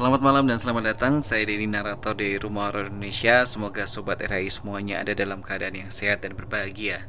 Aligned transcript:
Selamat 0.00 0.24
malam 0.24 0.48
dan 0.48 0.56
selamat 0.56 0.96
datang. 0.96 1.20
Saya 1.20 1.44
Denny 1.44 1.68
Narator 1.68 2.16
dari 2.16 2.40
Rumah 2.40 2.72
Horor 2.72 2.88
Indonesia. 2.88 3.44
Semoga 3.44 3.84
sobat 3.84 4.24
RHI 4.24 4.48
semuanya 4.48 5.04
ada 5.04 5.12
dalam 5.12 5.44
keadaan 5.44 5.76
yang 5.76 5.92
sehat 5.92 6.24
dan 6.24 6.32
berbahagia. 6.32 7.04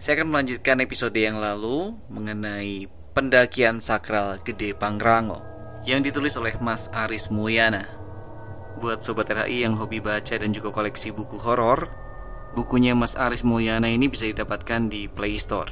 Saya 0.00 0.16
akan 0.16 0.32
melanjutkan 0.32 0.80
episode 0.80 1.12
yang 1.12 1.36
lalu 1.36 2.00
mengenai 2.08 2.88
pendakian 3.12 3.84
sakral 3.84 4.40
Gede 4.40 4.72
Pangrango 4.72 5.44
yang 5.84 6.00
ditulis 6.00 6.32
oleh 6.40 6.56
Mas 6.64 6.88
Aris 6.96 7.28
Mulyana. 7.28 7.84
Buat 8.80 9.04
sobat 9.04 9.28
RHI 9.28 9.68
yang 9.68 9.76
hobi 9.76 10.00
baca 10.00 10.32
dan 10.40 10.48
juga 10.48 10.72
koleksi 10.72 11.12
buku 11.12 11.36
horor, 11.36 11.92
bukunya 12.56 12.96
Mas 12.96 13.20
Aris 13.20 13.44
Mulyana 13.44 13.92
ini 13.92 14.08
bisa 14.08 14.24
didapatkan 14.24 14.88
di 14.88 15.12
Play 15.12 15.36
Store. 15.36 15.68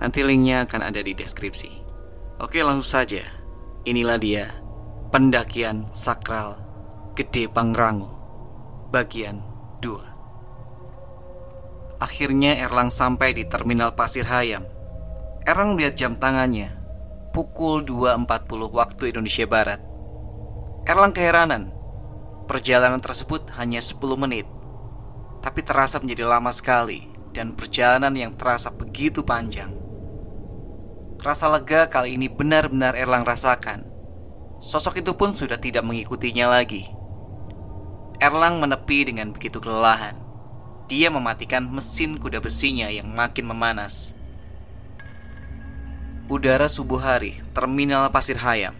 Nanti 0.00 0.24
linknya 0.24 0.64
akan 0.64 0.88
ada 0.88 1.04
di 1.04 1.12
deskripsi. 1.12 1.84
Oke, 2.40 2.64
langsung 2.64 3.04
saja. 3.04 3.28
Inilah 3.84 4.16
dia 4.16 4.64
Pendakian 5.16 5.88
Sakral 5.96 6.60
Gede 7.16 7.48
Pangrango 7.48 8.12
Bagian 8.92 9.40
2 9.80 12.04
Akhirnya 12.04 12.60
Erlang 12.60 12.92
sampai 12.92 13.32
di 13.32 13.48
Terminal 13.48 13.96
Pasir 13.96 14.28
Hayam. 14.28 14.68
Erlang 15.48 15.72
melihat 15.72 15.96
jam 15.96 16.20
tangannya 16.20 16.68
Pukul 17.32 17.88
2.40 17.88 18.28
waktu 18.76 19.16
Indonesia 19.16 19.48
Barat. 19.48 19.80
Erlang 20.84 21.16
keheranan. 21.16 21.72
Perjalanan 22.44 23.00
tersebut 23.00 23.56
hanya 23.56 23.80
10 23.80 23.96
menit 24.20 24.44
Tapi 25.40 25.64
terasa 25.64 25.96
menjadi 25.96 26.28
lama 26.28 26.52
sekali 26.52 27.08
Dan 27.32 27.56
perjalanan 27.56 28.12
yang 28.12 28.36
terasa 28.36 28.68
begitu 28.68 29.24
panjang. 29.24 29.72
Rasa 31.24 31.48
lega 31.48 31.88
kali 31.88 32.20
ini 32.20 32.28
benar-benar 32.28 32.92
Erlang 32.92 33.24
rasakan 33.24 33.95
Sosok 34.56 35.04
itu 35.04 35.12
pun 35.12 35.36
sudah 35.36 35.60
tidak 35.60 35.84
mengikutinya 35.84 36.48
lagi. 36.48 36.88
Erlang 38.16 38.58
menepi 38.64 39.12
dengan 39.12 39.32
begitu 39.36 39.60
kelelahan. 39.60 40.16
Dia 40.88 41.12
mematikan 41.12 41.66
mesin 41.68 42.16
kuda 42.16 42.40
besinya 42.40 42.88
yang 42.88 43.12
makin 43.12 43.44
memanas. 43.50 44.16
Udara 46.26 46.66
subuh 46.66 46.98
hari, 46.98 47.38
terminal 47.52 48.08
Pasir 48.10 48.40
Hayam. 48.40 48.74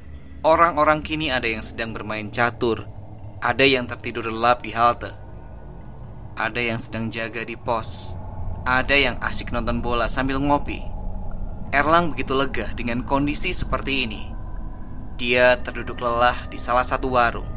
Orang-orang 0.47 1.03
kini 1.03 1.31
ada 1.31 1.51
yang 1.51 1.63
sedang 1.63 1.91
bermain 1.91 2.31
catur, 2.31 2.87
ada 3.43 3.67
yang 3.67 3.91
tertidur 3.91 4.31
lelap 4.31 4.63
di 4.63 4.71
halte, 4.71 5.11
ada 6.37 6.61
yang 6.61 6.79
sedang 6.79 7.11
jaga 7.11 7.43
di 7.43 7.59
pos, 7.59 8.15
ada 8.69 8.95
yang 8.95 9.19
asik 9.25 9.51
nonton 9.51 9.83
bola 9.83 10.07
sambil 10.07 10.39
ngopi. 10.39 10.85
Erlang 11.75 12.15
begitu 12.15 12.37
lega 12.37 12.71
dengan 12.79 13.03
kondisi 13.03 13.51
seperti 13.51 14.07
ini. 14.07 14.36
Dia 15.17 15.57
terduduk 15.57 15.97
lelah 16.05 16.45
di 16.53 16.61
salah 16.61 16.85
satu 16.85 17.09
warung. 17.09 17.49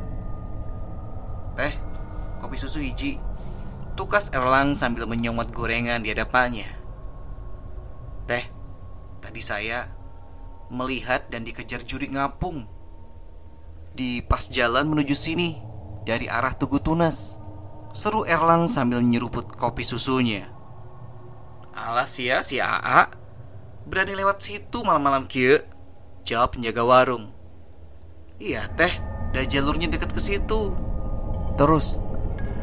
Teh, 1.59 1.75
kopi 2.39 2.55
susu 2.55 2.79
hiji. 2.79 3.19
Tukas 3.99 4.31
Erlang 4.31 4.79
sambil 4.79 5.03
menyomot 5.03 5.51
gorengan 5.51 5.99
di 5.99 6.15
hadapannya. 6.15 6.71
Teh, 8.23 8.47
tadi 9.19 9.43
saya 9.43 9.91
melihat 10.71 11.27
dan 11.27 11.43
dikejar 11.43 11.83
juri 11.83 12.07
ngapung 12.07 12.63
di 13.91 14.23
pas 14.23 14.47
jalan 14.47 14.87
menuju 14.87 15.11
sini 15.11 15.59
dari 16.07 16.31
arah 16.31 16.55
Tugu 16.55 16.79
Tunas. 16.79 17.43
Seru 17.91 18.23
Erlang 18.23 18.71
sambil 18.71 19.03
nyeruput 19.03 19.51
kopi 19.59 19.83
susunya. 19.83 20.47
Alas 21.75 22.15
ya 22.19 22.43
si 22.43 22.59
AA 22.59 23.07
Berani 23.87 24.13
lewat 24.13 24.43
situ 24.43 24.83
malam-malam 24.83 25.25
kia 25.31 25.63
Jawab 26.27 26.59
penjaga 26.59 26.83
warung 26.83 27.38
Iya 28.39 28.71
teh, 28.71 28.93
dan 29.35 29.43
jalurnya 29.51 29.91
dekat 29.91 30.15
ke 30.15 30.21
situ. 30.23 30.71
Terus 31.59 31.99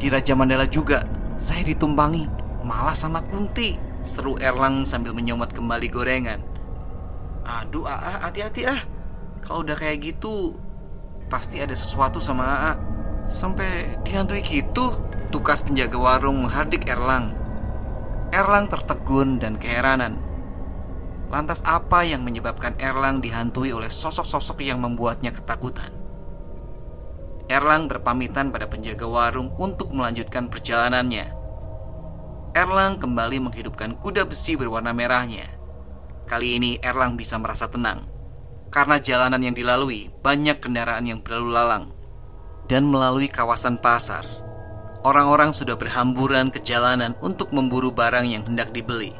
di 0.01 0.09
Raja 0.09 0.33
Mandala 0.33 0.65
juga 0.65 1.05
saya 1.37 1.61
ditumpangi 1.61 2.25
malah 2.65 2.97
sama 2.97 3.21
Kunti. 3.21 3.85
Seru 4.01 4.39
Erlang 4.41 4.89
sambil 4.89 5.13
menyomot 5.13 5.53
kembali 5.53 5.87
gorengan. 5.93 6.41
Aduh 7.45 7.85
AA 7.85 8.25
hati-hati 8.25 8.65
ah. 8.65 8.81
Kalau 9.45 9.61
udah 9.61 9.77
kayak 9.77 10.01
gitu 10.01 10.57
pasti 11.29 11.61
ada 11.61 11.77
sesuatu 11.77 12.17
sama 12.17 12.43
AA. 12.45 12.73
Sampai 13.29 14.01
dihantui 14.01 14.41
gitu. 14.41 14.97
Tukas 15.29 15.61
penjaga 15.61 15.99
warung 15.99 16.41
menghardik 16.41 16.89
Erlang. 16.89 17.37
Erlang 18.33 18.65
tertegun 18.65 19.37
dan 19.37 19.61
keheranan. 19.61 20.26
Lantas 21.27 21.59
apa 21.67 22.07
yang 22.07 22.23
menyebabkan 22.23 22.79
Erlang 22.79 23.19
dihantui 23.19 23.75
oleh 23.75 23.91
sosok-sosok 23.91 24.63
yang 24.63 24.79
membuatnya 24.79 25.35
ketakutan? 25.35 25.91
Erlang 27.51 27.87
berpamitan 27.87 28.51
pada 28.51 28.67
penjaga 28.67 29.07
warung 29.07 29.51
untuk 29.59 29.91
melanjutkan 29.91 30.47
perjalanannya. 30.47 31.31
Erlang 32.55 32.99
kembali 32.99 33.43
menghidupkan 33.43 33.99
kuda 33.99 34.27
besi 34.27 34.55
berwarna 34.55 34.95
merahnya. 34.95 35.47
Kali 36.27 36.59
ini 36.59 36.71
Erlang 36.79 37.15
bisa 37.15 37.39
merasa 37.39 37.67
tenang 37.67 38.17
karena 38.67 38.99
jalanan 38.99 39.39
yang 39.39 39.55
dilalui 39.55 40.11
banyak 40.23 40.59
kendaraan 40.59 41.07
yang 41.07 41.19
berlalu 41.23 41.49
lalang 41.55 41.85
dan 42.67 42.83
melalui 42.87 43.31
kawasan 43.31 43.79
pasar. 43.79 44.27
Orang-orang 45.07 45.55
sudah 45.55 45.79
berhamburan 45.79 46.51
ke 46.51 46.59
jalanan 46.59 47.15
untuk 47.23 47.55
memburu 47.55 47.95
barang 47.95 48.27
yang 48.27 48.43
hendak 48.43 48.75
dibeli. 48.75 49.15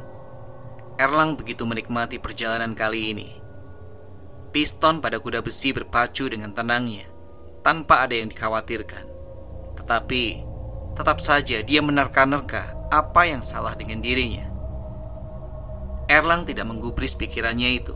Erlang 0.98 1.38
begitu 1.38 1.62
menikmati 1.62 2.18
perjalanan 2.18 2.74
kali 2.74 3.14
ini. 3.14 3.28
Piston 4.50 4.98
pada 4.98 5.22
kuda 5.22 5.46
besi 5.46 5.70
berpacu 5.70 6.26
dengan 6.26 6.50
tenangnya, 6.50 7.06
tanpa 7.62 8.02
ada 8.02 8.18
yang 8.18 8.26
dikhawatirkan. 8.26 9.06
Tetapi, 9.78 10.24
tetap 10.98 11.22
saja 11.22 11.62
dia 11.62 11.78
menerka-nerka 11.78 12.90
apa 12.90 13.30
yang 13.30 13.46
salah 13.46 13.78
dengan 13.78 14.02
dirinya. 14.02 14.50
Erlang 16.10 16.42
tidak 16.42 16.66
menggubris 16.66 17.14
pikirannya 17.14 17.78
itu. 17.78 17.94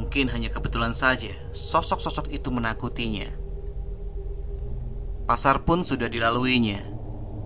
Mungkin 0.00 0.32
hanya 0.32 0.48
kebetulan 0.48 0.96
saja 0.96 1.36
sosok-sosok 1.52 2.32
itu 2.32 2.48
menakutinya. 2.48 3.28
Pasar 5.28 5.60
pun 5.60 5.84
sudah 5.84 6.08
dilaluinya. 6.08 6.80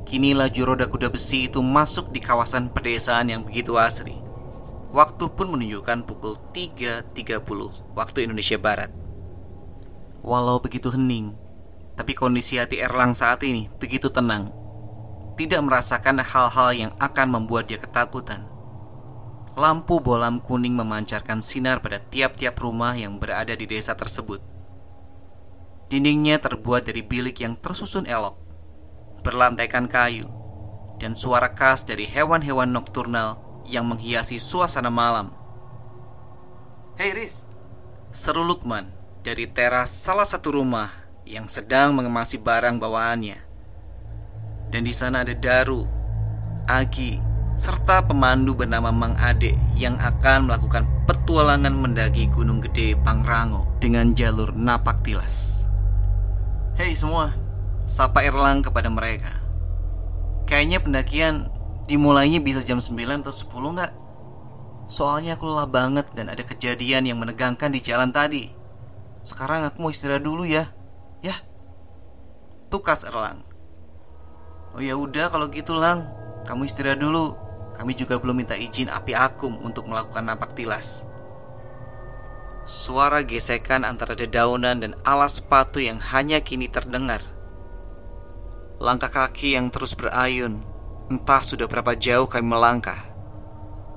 Kini 0.06 0.38
laju 0.38 0.62
roda 0.62 0.86
kuda 0.86 1.10
besi 1.10 1.50
itu 1.50 1.58
masuk 1.58 2.14
di 2.14 2.22
kawasan 2.22 2.70
pedesaan 2.70 3.26
yang 3.26 3.42
begitu 3.42 3.74
asri. 3.74 4.14
Waktu 4.92 5.24
pun 5.32 5.48
menunjukkan 5.48 6.04
pukul 6.04 6.36
3.30 6.52 7.16
waktu 7.96 8.28
Indonesia 8.28 8.60
Barat. 8.60 8.92
Walau 10.20 10.60
begitu 10.60 10.92
hening, 10.92 11.32
tapi 11.96 12.12
kondisi 12.12 12.60
hati 12.60 12.76
Erlang 12.76 13.16
saat 13.16 13.40
ini 13.40 13.72
begitu 13.80 14.12
tenang. 14.12 14.52
Tidak 15.40 15.64
merasakan 15.64 16.20
hal-hal 16.20 16.70
yang 16.76 16.92
akan 17.00 17.28
membuat 17.32 17.72
dia 17.72 17.80
ketakutan. 17.80 18.44
Lampu 19.56 19.96
bolam 19.96 20.44
kuning 20.44 20.76
memancarkan 20.76 21.40
sinar 21.40 21.80
pada 21.80 21.96
tiap-tiap 21.96 22.52
rumah 22.60 22.92
yang 22.92 23.16
berada 23.16 23.56
di 23.56 23.64
desa 23.64 23.96
tersebut. 23.96 24.44
Dindingnya 25.88 26.36
terbuat 26.36 26.84
dari 26.84 27.00
bilik 27.00 27.40
yang 27.40 27.56
tersusun 27.56 28.04
elok, 28.04 28.36
berlantaikan 29.24 29.88
kayu, 29.88 30.28
dan 31.00 31.16
suara 31.16 31.56
khas 31.56 31.88
dari 31.88 32.04
hewan-hewan 32.04 32.68
nokturnal 32.68 33.51
yang 33.72 33.88
menghiasi 33.88 34.36
suasana 34.36 34.92
malam. 34.92 35.32
Hei 37.00 37.16
Riz, 37.16 37.48
seru 38.12 38.44
Lukman 38.44 38.92
dari 39.24 39.48
teras 39.48 39.88
salah 39.88 40.28
satu 40.28 40.60
rumah 40.60 40.92
yang 41.24 41.48
sedang 41.48 41.96
mengemasi 41.96 42.36
barang 42.36 42.76
bawaannya. 42.76 43.40
Dan 44.68 44.84
di 44.84 44.92
sana 44.92 45.24
ada 45.24 45.32
Daru, 45.32 45.88
Agi, 46.68 47.16
serta 47.56 48.04
pemandu 48.04 48.52
bernama 48.52 48.92
Mang 48.92 49.16
Ade 49.16 49.56
yang 49.76 49.96
akan 49.96 50.48
melakukan 50.52 50.84
petualangan 51.08 51.72
mendaki 51.72 52.28
Gunung 52.28 52.60
Gede 52.60 52.96
Pangrango 53.00 53.64
dengan 53.80 54.12
jalur 54.12 54.52
napak 54.52 55.00
tilas. 55.04 55.64
Hei 56.76 56.96
semua, 56.96 57.32
sapa 57.84 58.24
Erlang 58.24 58.64
kepada 58.64 58.88
mereka. 58.88 59.32
Kayaknya 60.48 60.78
pendakian 60.80 61.34
Dimulainya 61.92 62.40
bisa 62.40 62.64
jam 62.64 62.80
9 62.80 63.20
atau 63.20 63.28
10 63.28 63.76
nggak? 63.76 63.92
Soalnya 64.88 65.36
aku 65.36 65.44
lelah 65.44 65.68
banget 65.68 66.08
dan 66.16 66.32
ada 66.32 66.40
kejadian 66.40 67.04
yang 67.04 67.20
menegangkan 67.20 67.68
di 67.68 67.84
jalan 67.84 68.08
tadi. 68.08 68.48
Sekarang 69.20 69.68
aku 69.68 69.76
mau 69.84 69.92
istirahat 69.92 70.24
dulu 70.24 70.48
ya. 70.48 70.72
Ya. 71.20 71.36
Tukas 72.72 73.04
Erlang. 73.04 73.44
Oh 74.72 74.80
ya 74.80 74.96
udah 74.96 75.28
kalau 75.28 75.52
gitu 75.52 75.76
Lang, 75.76 76.08
kamu 76.48 76.64
istirahat 76.64 76.96
dulu. 76.96 77.36
Kami 77.76 77.92
juga 77.92 78.16
belum 78.16 78.40
minta 78.40 78.56
izin 78.56 78.88
api 78.88 79.12
akum 79.12 79.60
untuk 79.60 79.84
melakukan 79.84 80.24
napak 80.24 80.56
tilas. 80.56 81.04
Suara 82.64 83.20
gesekan 83.20 83.84
antara 83.84 84.16
dedaunan 84.16 84.80
dan 84.80 84.96
alas 85.04 85.44
sepatu 85.44 85.76
yang 85.76 86.00
hanya 86.00 86.40
kini 86.40 86.72
terdengar. 86.72 87.20
Langkah 88.80 89.12
kaki 89.12 89.60
yang 89.60 89.68
terus 89.68 89.92
berayun 89.92 90.71
Entah 91.12 91.44
sudah 91.44 91.68
berapa 91.68 91.92
jauh 91.92 92.24
kami 92.24 92.48
melangkah 92.48 92.96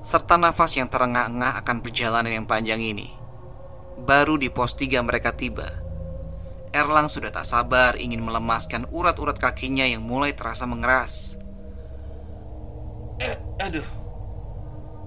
Serta 0.04 0.36
nafas 0.36 0.76
yang 0.76 0.92
terengah-engah 0.92 1.56
akan 1.64 1.80
perjalanan 1.80 2.28
yang 2.28 2.44
panjang 2.44 2.84
ini 2.84 3.08
Baru 4.04 4.36
di 4.36 4.52
pos 4.52 4.76
tiga 4.76 5.00
mereka 5.00 5.32
tiba 5.32 5.86
Erlang 6.76 7.08
sudah 7.08 7.32
tak 7.32 7.48
sabar 7.48 7.96
ingin 7.96 8.20
melemaskan 8.20 8.84
urat-urat 8.92 9.40
kakinya 9.40 9.88
yang 9.88 10.04
mulai 10.04 10.36
terasa 10.36 10.68
mengeras. 10.68 11.40
Eh, 13.16 13.32
aduh. 13.64 13.88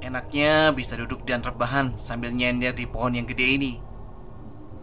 Enaknya 0.02 0.74
bisa 0.74 0.98
duduk 0.98 1.30
dan 1.30 1.46
rebahan 1.46 1.94
sambil 1.94 2.34
nyender 2.34 2.74
di 2.74 2.90
pohon 2.90 3.14
yang 3.14 3.30
gede 3.30 3.46
ini. 3.62 3.74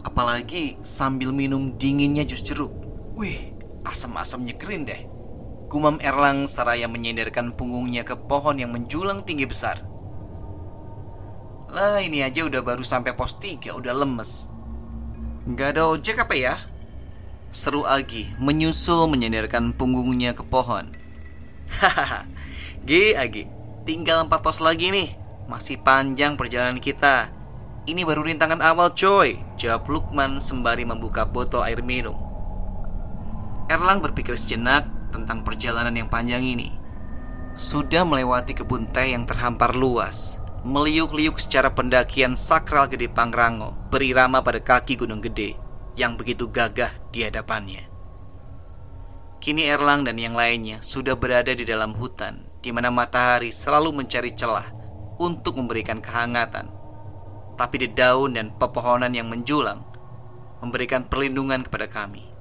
Apalagi 0.07 0.79
sambil 0.79 1.35
minum 1.35 1.75
dinginnya 1.75 2.23
jus 2.23 2.39
jeruk. 2.39 2.71
Wih, 3.19 3.51
asam-asamnya 3.83 4.55
keren 4.55 4.87
deh. 4.87 5.16
Gumam 5.67 5.99
Erlang 5.99 6.47
seraya 6.47 6.87
menyenderkan 6.87 7.51
punggungnya 7.51 8.07
ke 8.07 8.15
pohon 8.15 8.55
yang 8.55 8.71
menjulang 8.71 9.27
tinggi 9.27 9.43
besar. 9.43 9.83
Lah 11.67 11.99
ini 11.99 12.23
aja 12.23 12.47
udah 12.47 12.63
baru 12.63 12.87
sampai 12.87 13.11
pos 13.11 13.35
3 13.35 13.75
udah 13.75 13.91
lemes. 13.91 14.55
Gak 15.51 15.75
ada 15.75 15.91
ojek 15.91 16.23
apa 16.23 16.35
ya? 16.39 16.55
Seru 17.51 17.83
Agi 17.83 18.31
menyusul 18.39 19.11
menyenderkan 19.11 19.75
punggungnya 19.75 20.31
ke 20.31 20.47
pohon. 20.47 20.95
Hahaha, 21.67 22.23
G 22.87 23.11
Agi, 23.19 23.51
tinggal 23.83 24.23
empat 24.23 24.39
pos 24.39 24.63
lagi 24.63 24.87
nih. 24.87 25.11
Masih 25.51 25.83
panjang 25.83 26.39
perjalanan 26.39 26.79
kita. 26.79 27.35
Ini 27.87 28.03
baru 28.03 28.27
rintangan 28.27 28.59
awal 28.59 28.91
coy 28.91 29.39
Jawab 29.55 29.87
Lukman 29.87 30.43
sembari 30.43 30.83
membuka 30.83 31.23
botol 31.23 31.63
air 31.63 31.79
minum 31.79 32.19
Erlang 33.71 34.03
berpikir 34.03 34.35
sejenak 34.35 34.96
tentang 35.09 35.41
perjalanan 35.45 35.93
yang 35.95 36.09
panjang 36.11 36.43
ini 36.43 36.73
Sudah 37.57 38.05
melewati 38.05 38.53
kebun 38.53 38.89
teh 38.89 39.13
yang 39.15 39.25
terhampar 39.25 39.73
luas 39.73 40.39
Meliuk-liuk 40.67 41.39
secara 41.39 41.71
pendakian 41.71 42.35
sakral 42.35 42.91
Gede 42.91 43.07
Pangrango 43.07 43.73
Berirama 43.89 44.43
pada 44.43 44.59
kaki 44.59 44.99
gunung 44.99 45.23
gede 45.23 45.55
Yang 45.95 46.13
begitu 46.21 46.45
gagah 46.51 46.91
di 47.09 47.23
hadapannya 47.23 47.87
Kini 49.37 49.69
Erlang 49.69 50.03
dan 50.03 50.17
yang 50.17 50.33
lainnya 50.33 50.81
sudah 50.81 51.13
berada 51.15 51.53
di 51.53 51.63
dalam 51.63 51.93
hutan 51.93 52.45
di 52.57 52.73
mana 52.73 52.89
matahari 52.89 53.53
selalu 53.53 54.03
mencari 54.03 54.33
celah 54.33 54.65
untuk 55.21 55.61
memberikan 55.61 56.01
kehangatan 56.01 56.77
tapi 57.57 57.81
di 57.81 57.89
daun 57.89 58.37
dan 58.37 58.53
pepohonan 58.53 59.11
yang 59.17 59.27
menjulang 59.27 59.81
memberikan 60.61 61.05
perlindungan 61.09 61.65
kepada 61.65 61.89
kami. 61.89 62.36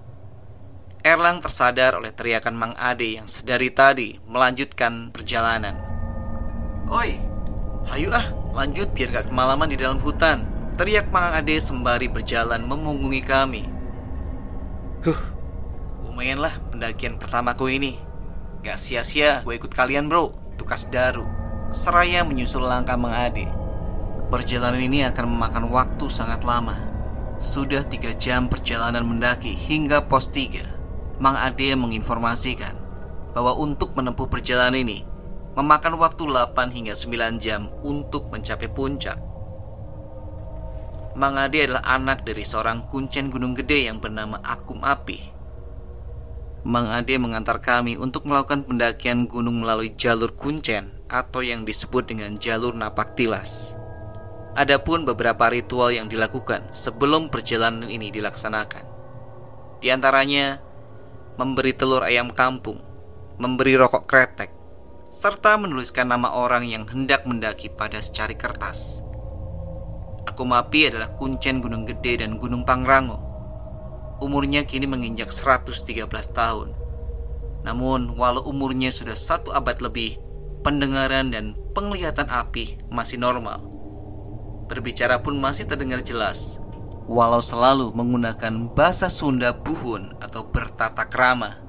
Erlang 1.07 1.39
tersadar 1.39 1.95
oleh 1.95 2.11
teriakan 2.11 2.59
Mang 2.59 2.75
Ade 2.75 3.15
yang 3.15 3.31
sedari 3.31 3.71
tadi 3.71 4.19
melanjutkan 4.27 5.15
perjalanan. 5.15 5.79
Oi, 6.91 7.23
hayu 7.95 8.11
ah, 8.11 8.35
lanjut 8.51 8.91
biar 8.91 9.15
gak 9.15 9.31
kemalaman 9.31 9.71
di 9.71 9.79
dalam 9.79 10.03
hutan. 10.03 10.43
Teriak 10.75 11.15
Mang 11.15 11.31
Ade 11.31 11.63
sembari 11.63 12.11
berjalan 12.11 12.67
memunggungi 12.67 13.23
kami. 13.23 13.63
Huh, 15.07 15.23
lumayanlah 16.11 16.59
pendakian 16.75 17.23
pertamaku 17.23 17.71
ini. 17.71 18.03
Gak 18.67 18.75
sia-sia 18.75 19.47
gue 19.47 19.55
ikut 19.55 19.71
kalian 19.71 20.11
bro, 20.11 20.35
tukas 20.59 20.91
daru. 20.91 21.23
Seraya 21.71 22.27
menyusul 22.27 22.67
langkah 22.67 22.99
Mang 22.99 23.15
Ade. 23.15 23.47
Perjalanan 24.27 24.83
ini 24.83 25.07
akan 25.07 25.39
memakan 25.39 25.71
waktu 25.71 26.11
sangat 26.11 26.43
lama. 26.43 26.75
Sudah 27.39 27.87
tiga 27.87 28.11
jam 28.11 28.51
perjalanan 28.51 29.07
mendaki 29.07 29.55
hingga 29.55 30.11
pos 30.11 30.35
3. 30.35 30.76
Mang 31.17 31.41
Ade 31.41 31.73
menginformasikan 31.73 32.77
bahwa 33.33 33.57
untuk 33.57 33.97
menempuh 33.97 34.29
perjalanan 34.29 34.77
ini 34.77 35.05
memakan 35.57 35.97
waktu 35.97 36.29
8 36.29 36.53
hingga 36.77 36.93
9 36.93 37.41
jam 37.41 37.73
untuk 37.81 38.29
mencapai 38.29 38.69
puncak. 38.69 39.17
Mang 41.17 41.41
Ade 41.41 41.65
adalah 41.65 41.81
anak 41.89 42.29
dari 42.29 42.45
seorang 42.45 42.85
kuncen 42.93 43.33
gunung 43.33 43.57
gede 43.57 43.89
yang 43.89 43.97
bernama 43.97 44.37
Akum 44.45 44.85
Api. 44.85 45.33
Mang 46.69 46.93
Ade 46.93 47.17
mengantar 47.17 47.65
kami 47.65 47.97
untuk 47.97 48.29
melakukan 48.29 48.69
pendakian 48.69 49.25
gunung 49.25 49.65
melalui 49.65 49.89
jalur 49.97 50.37
kuncen 50.37 50.93
atau 51.09 51.41
yang 51.41 51.65
disebut 51.65 52.13
dengan 52.13 52.37
jalur 52.37 52.77
napak 52.77 53.17
tilas. 53.17 53.81
Adapun 54.53 55.09
beberapa 55.09 55.49
ritual 55.49 55.97
yang 55.97 56.13
dilakukan 56.13 56.69
sebelum 56.77 57.33
perjalanan 57.33 57.89
ini 57.89 58.13
dilaksanakan. 58.13 58.85
Di 59.81 59.89
antaranya 59.89 60.66
memberi 61.37 61.77
telur 61.77 62.01
ayam 62.01 62.33
kampung, 62.33 62.81
memberi 63.37 63.77
rokok 63.77 64.09
kretek, 64.09 64.49
serta 65.13 65.61
menuliskan 65.61 66.09
nama 66.09 66.33
orang 66.33 66.65
yang 66.65 66.89
hendak 66.89 67.29
mendaki 67.29 67.69
pada 67.69 68.01
secari 68.01 68.37
kertas. 68.37 69.05
Aku 70.27 70.45
Mapi 70.49 70.93
adalah 70.93 71.13
kuncen 71.17 71.61
Gunung 71.61 71.85
Gede 71.85 72.25
dan 72.25 72.37
Gunung 72.37 72.65
Pangrango. 72.65 73.21
Umurnya 74.21 74.65
kini 74.65 74.89
menginjak 74.89 75.29
113 75.29 76.09
tahun. 76.33 76.73
Namun, 77.65 78.17
walau 78.17 78.45
umurnya 78.49 78.89
sudah 78.89 79.17
satu 79.17 79.53
abad 79.53 79.81
lebih, 79.85 80.17
pendengaran 80.67 81.31
dan 81.31 81.55
penglihatan 81.77 82.27
api 82.27 82.81
masih 82.91 83.23
normal 83.23 83.63
Berbicara 84.67 85.23
pun 85.23 85.39
masih 85.39 85.71
terdengar 85.71 86.03
jelas 86.03 86.59
Walau 87.07 87.39
selalu 87.39 87.95
menggunakan 87.95 88.75
bahasa 88.75 89.07
Sunda 89.07 89.55
buhun 89.55 90.19
atau 90.19 90.43
bertata 90.51 91.07
krama. 91.07 91.63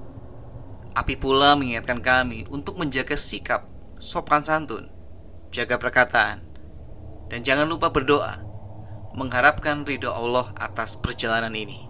Api 0.97 1.13
pula 1.13 1.53
mengingatkan 1.53 2.01
kami 2.01 2.49
untuk 2.49 2.81
menjaga 2.81 3.13
sikap, 3.13 3.69
sopan 4.01 4.41
santun, 4.41 4.89
jaga 5.53 5.77
perkataan 5.77 6.41
Dan 7.29 7.45
jangan 7.45 7.69
lupa 7.69 7.93
berdoa 7.93 8.41
Mengharapkan 9.13 9.85
ridho 9.85 10.09
Allah 10.09 10.53
atas 10.57 10.97
perjalanan 10.97 11.53
ini. 11.53 11.85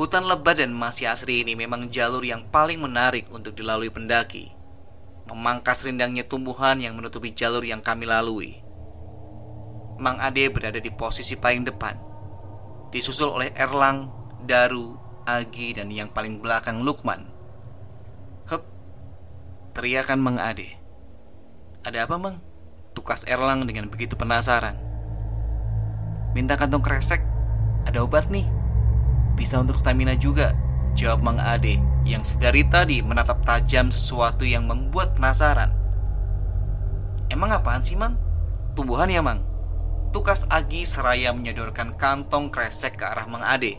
Hutan 0.00 0.28
lebat 0.28 0.60
dan 0.60 0.72
masih 0.72 1.08
asri 1.08 1.40
ini 1.44 1.56
memang 1.56 1.88
jalur 1.88 2.20
yang 2.20 2.44
paling 2.52 2.80
menarik 2.80 3.28
untuk 3.32 3.52
dilalui 3.52 3.88
pendaki 3.88 4.52
Memangkas 5.28 5.84
rindangnya 5.84 6.24
tumbuhan 6.24 6.80
yang 6.80 6.96
menutupi 6.96 7.32
jalur 7.32 7.64
yang 7.64 7.80
kami 7.80 8.04
lalui 8.04 8.65
Mang 9.96 10.20
Ade 10.20 10.52
berada 10.52 10.76
di 10.76 10.92
posisi 10.92 11.36
paling 11.36 11.64
depan. 11.64 11.94
Disusul 12.92 13.32
oleh 13.32 13.50
Erlang, 13.56 14.12
Daru, 14.44 14.96
Agi, 15.24 15.72
dan 15.72 15.88
yang 15.88 16.12
paling 16.12 16.38
belakang 16.44 16.84
Lukman. 16.84 17.24
Hup 18.52 18.62
Teriakan 19.72 20.20
Mang 20.20 20.38
Ade. 20.38 20.76
Ada 21.86 22.04
apa 22.04 22.16
Mang? 22.20 22.40
Tukas 22.92 23.24
Erlang 23.24 23.64
dengan 23.64 23.88
begitu 23.88 24.16
penasaran. 24.16 24.76
Minta 26.36 26.60
kantong 26.60 26.84
kresek. 26.84 27.24
Ada 27.88 28.04
obat 28.04 28.28
nih. 28.28 28.44
Bisa 29.38 29.60
untuk 29.60 29.76
stamina 29.76 30.16
juga 30.16 30.56
Jawab 30.96 31.20
Mang 31.20 31.36
Ade 31.36 31.76
Yang 32.08 32.34
sedari 32.34 32.64
tadi 32.64 33.04
menatap 33.04 33.44
tajam 33.44 33.92
sesuatu 33.92 34.48
yang 34.48 34.64
membuat 34.64 35.14
penasaran. 35.14 35.70
Emang 37.30 37.54
apaan 37.54 37.84
sih 37.84 37.94
Mang? 37.94 38.18
Tumbuhan 38.74 39.12
ya 39.12 39.22
Mang? 39.22 39.45
Tukas 40.16 40.48
Agi 40.48 40.88
seraya 40.88 41.28
menyodorkan 41.36 41.92
kantong 42.00 42.48
kresek 42.48 42.96
ke 42.96 43.04
arah 43.04 43.28
Mang 43.28 43.44
Ade. 43.44 43.76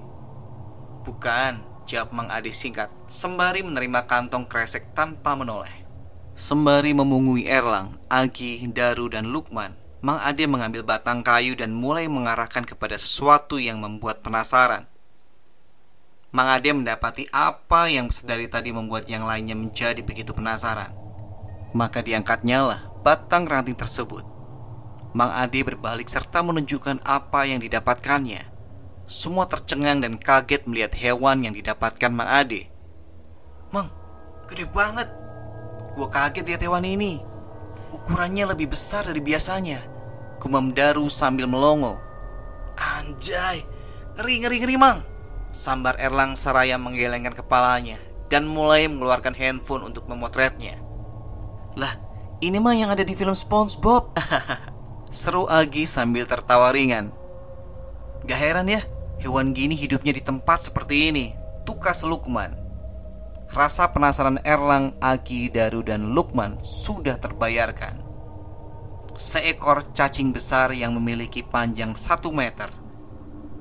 Bukan, 1.01 1.65
jawab 1.89 2.13
Mang 2.13 2.29
Ade 2.29 2.53
singkat, 2.53 2.93
sembari 3.09 3.65
menerima 3.65 4.05
kantong 4.05 4.45
kresek 4.45 4.93
tanpa 4.93 5.33
menoleh. 5.33 5.73
Sembari 6.37 6.93
memungui 6.93 7.49
Erlang, 7.49 7.97
Agi, 8.05 8.61
Daru, 8.69 9.09
dan 9.09 9.33
Lukman, 9.33 9.73
Mang 10.05 10.21
Ade 10.21 10.45
mengambil 10.45 10.85
batang 10.85 11.25
kayu 11.25 11.57
dan 11.57 11.73
mulai 11.73 12.05
mengarahkan 12.05 12.69
kepada 12.69 13.01
sesuatu 13.01 13.57
yang 13.57 13.81
membuat 13.81 14.21
penasaran. 14.21 14.85
Mang 16.29 16.53
Ade 16.53 16.69
mendapati 16.69 17.25
apa 17.33 17.89
yang 17.89 18.13
sedari 18.13 18.45
tadi 18.45 18.69
membuat 18.69 19.09
yang 19.09 19.25
lainnya 19.25 19.57
menjadi 19.57 20.05
begitu 20.05 20.37
penasaran. 20.37 20.93
Maka 21.73 22.05
diangkatnya 22.05 22.61
lah 22.61 22.81
batang 23.01 23.49
ranting 23.49 23.73
tersebut 23.73 24.36
Mang 25.17 25.33
Ade 25.33 25.65
berbalik 25.65 26.05
serta 26.05 26.45
menunjukkan 26.45 27.01
apa 27.01 27.49
yang 27.49 27.57
didapatkannya. 27.57 28.53
Semua 29.09 29.49
tercengang 29.49 29.97
dan 29.97 30.21
kaget 30.21 30.69
melihat 30.69 30.93
hewan 30.93 31.41
yang 31.41 31.57
didapatkan 31.57 32.13
Mang 32.13 32.29
Ade. 32.29 32.69
Mang, 33.73 33.89
gede 34.45 34.69
banget. 34.69 35.09
Gua 35.97 36.05
kaget 36.05 36.45
lihat 36.45 36.61
hewan 36.61 36.85
ini. 36.85 37.17
Ukurannya 37.89 38.53
lebih 38.53 38.69
besar 38.69 39.09
dari 39.09 39.17
biasanya. 39.17 39.81
Kumam 40.37 40.69
Daru 40.69 41.09
sambil 41.09 41.49
melongo. 41.49 41.97
Anjay, 42.77 43.65
ngeri 44.21 44.45
ngeri 44.45 44.57
ngeri 44.61 44.77
mang. 44.77 45.01
Sambar 45.49 45.97
Erlang 45.97 46.37
Saraya 46.37 46.77
menggelengkan 46.77 47.33
kepalanya 47.33 47.97
dan 48.29 48.45
mulai 48.45 48.85
mengeluarkan 48.85 49.33
handphone 49.33 49.81
untuk 49.81 50.05
memotretnya. 50.05 50.77
Lah, 51.73 51.97
ini 52.37 52.61
mah 52.61 52.77
yang 52.77 52.93
ada 52.93 53.01
di 53.01 53.17
film 53.17 53.33
SpongeBob. 53.33 54.13
Seru 55.07 55.47
Agi 55.47 55.87
sambil 55.87 56.27
tertawa 56.27 56.75
ringan 56.75 57.15
Gak 58.27 58.39
heran 58.43 58.67
ya 58.67 58.83
Hewan 59.23 59.55
gini 59.55 59.71
hidupnya 59.71 60.11
di 60.11 60.19
tempat 60.19 60.67
seperti 60.67 61.07
ini 61.07 61.31
Tukas 61.63 62.03
Lukman 62.03 62.51
Rasa 63.47 63.87
penasaran 63.95 64.43
Erlang, 64.43 64.99
Agi, 64.99 65.47
Daru, 65.47 65.79
dan 65.79 66.11
Lukman 66.11 66.59
sudah 66.59 67.15
terbayarkan 67.15 68.03
Seekor 69.15 69.95
cacing 69.95 70.35
besar 70.35 70.75
yang 70.75 70.91
memiliki 70.99 71.39
panjang 71.39 71.95
1 71.95 72.27
meter 72.35 72.69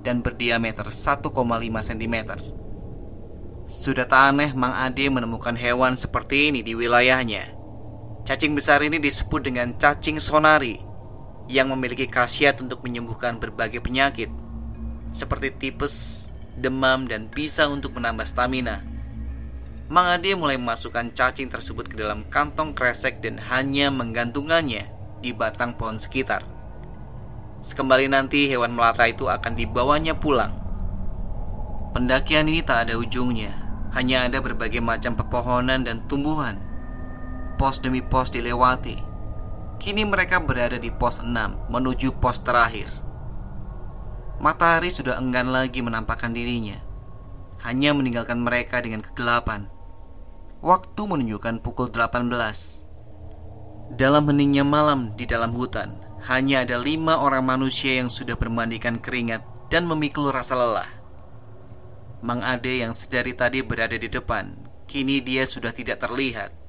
dan 0.06 0.22
berdiameter 0.22 0.86
1,5 0.86 1.26
cm. 1.82 2.16
Sudah 3.66 4.06
tak 4.06 4.22
aneh 4.30 4.54
Mang 4.54 4.70
Ade 4.70 5.10
menemukan 5.10 5.58
hewan 5.58 5.98
seperti 5.98 6.54
ini 6.54 6.62
di 6.62 6.78
wilayahnya. 6.78 7.58
Cacing 8.22 8.54
besar 8.54 8.86
ini 8.86 9.02
disebut 9.02 9.50
dengan 9.50 9.74
cacing 9.74 10.22
sonari 10.22 10.85
yang 11.46 11.70
memiliki 11.70 12.10
khasiat 12.10 12.58
untuk 12.62 12.82
menyembuhkan 12.82 13.38
berbagai 13.38 13.82
penyakit 13.82 14.30
seperti 15.16 15.54
tipes, 15.56 16.28
demam, 16.58 17.08
dan 17.08 17.32
bisa 17.32 17.64
untuk 17.72 17.96
menambah 17.96 18.28
stamina. 18.28 18.84
Mang 19.86 20.10
Ade 20.10 20.34
mulai 20.34 20.58
memasukkan 20.58 21.14
cacing 21.14 21.46
tersebut 21.46 21.86
ke 21.86 21.96
dalam 21.96 22.26
kantong 22.26 22.74
kresek 22.74 23.22
dan 23.22 23.38
hanya 23.38 23.88
menggantungkannya 23.88 24.90
di 25.22 25.30
batang 25.30 25.78
pohon 25.78 25.96
sekitar. 25.96 26.42
Sekembali 27.62 28.10
nanti 28.10 28.50
hewan 28.50 28.74
melata 28.74 29.06
itu 29.06 29.30
akan 29.30 29.54
dibawanya 29.54 30.18
pulang. 30.18 30.52
Pendakian 31.94 32.50
ini 32.50 32.60
tak 32.60 32.90
ada 32.90 33.00
ujungnya, 33.00 33.54
hanya 33.96 34.28
ada 34.28 34.42
berbagai 34.42 34.82
macam 34.82 35.16
pepohonan 35.16 35.86
dan 35.86 36.04
tumbuhan. 36.10 36.60
Pos 37.56 37.80
demi 37.80 38.04
pos 38.04 38.28
dilewati, 38.28 39.00
Kini 39.76 40.09
mereka 40.09 40.40
berada 40.40 40.80
di 40.80 40.88
pos 40.88 41.21
6 41.21 41.68
menuju 41.68 42.16
pos 42.16 42.40
terakhir. 42.40 42.88
Matahari 44.40 44.88
sudah 44.88 45.21
enggan 45.21 45.52
lagi 45.52 45.85
menampakkan 45.85 46.33
dirinya, 46.33 46.80
hanya 47.64 47.92
meninggalkan 47.92 48.40
mereka 48.40 48.80
dengan 48.80 49.04
kegelapan. 49.04 49.68
Waktu 50.64 51.02
menunjukkan 51.04 51.61
pukul 51.61 51.92
18. 51.92 52.33
Dalam 54.00 54.25
heningnya 54.33 54.64
malam 54.64 55.12
di 55.12 55.28
dalam 55.28 55.52
hutan, 55.52 56.00
hanya 56.25 56.64
ada 56.64 56.80
lima 56.80 57.21
orang 57.21 57.45
manusia 57.45 58.00
yang 58.00 58.09
sudah 58.09 58.35
bermandikan 58.35 58.97
keringat 58.97 59.45
dan 59.68 59.85
memikul 59.85 60.33
rasa 60.33 60.56
lelah. 60.56 60.90
Mang 62.25 62.40
Ade 62.40 62.80
yang 62.80 62.97
sedari 62.97 63.37
tadi 63.37 63.61
berada 63.61 63.95
di 64.00 64.09
depan, 64.09 64.56
kini 64.88 65.21
dia 65.21 65.45
sudah 65.45 65.71
tidak 65.71 66.00
terlihat 66.00 66.65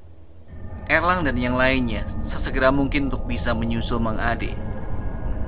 Erlang 0.88 1.28
dan 1.28 1.36
yang 1.36 1.60
lainnya 1.60 2.08
sesegera 2.08 2.72
mungkin 2.72 3.12
untuk 3.12 3.28
bisa 3.28 3.52
menyusul 3.52 4.00
Mang 4.00 4.24
Ade. 4.24 4.56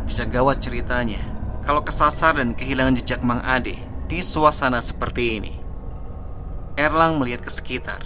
Bisa 0.04 0.28
gawat 0.28 0.60
ceritanya 0.60 1.24
kalau 1.64 1.80
kesasar 1.80 2.44
dan 2.44 2.52
kehilangan 2.52 3.00
jejak 3.00 3.24
Mang 3.24 3.40
Ade 3.48 3.80
di 4.12 4.20
suasana 4.20 4.84
seperti 4.84 5.40
ini. 5.40 5.54
Erlang 6.76 7.24
melihat 7.24 7.48
ke 7.48 7.52
sekitar. 7.52 8.04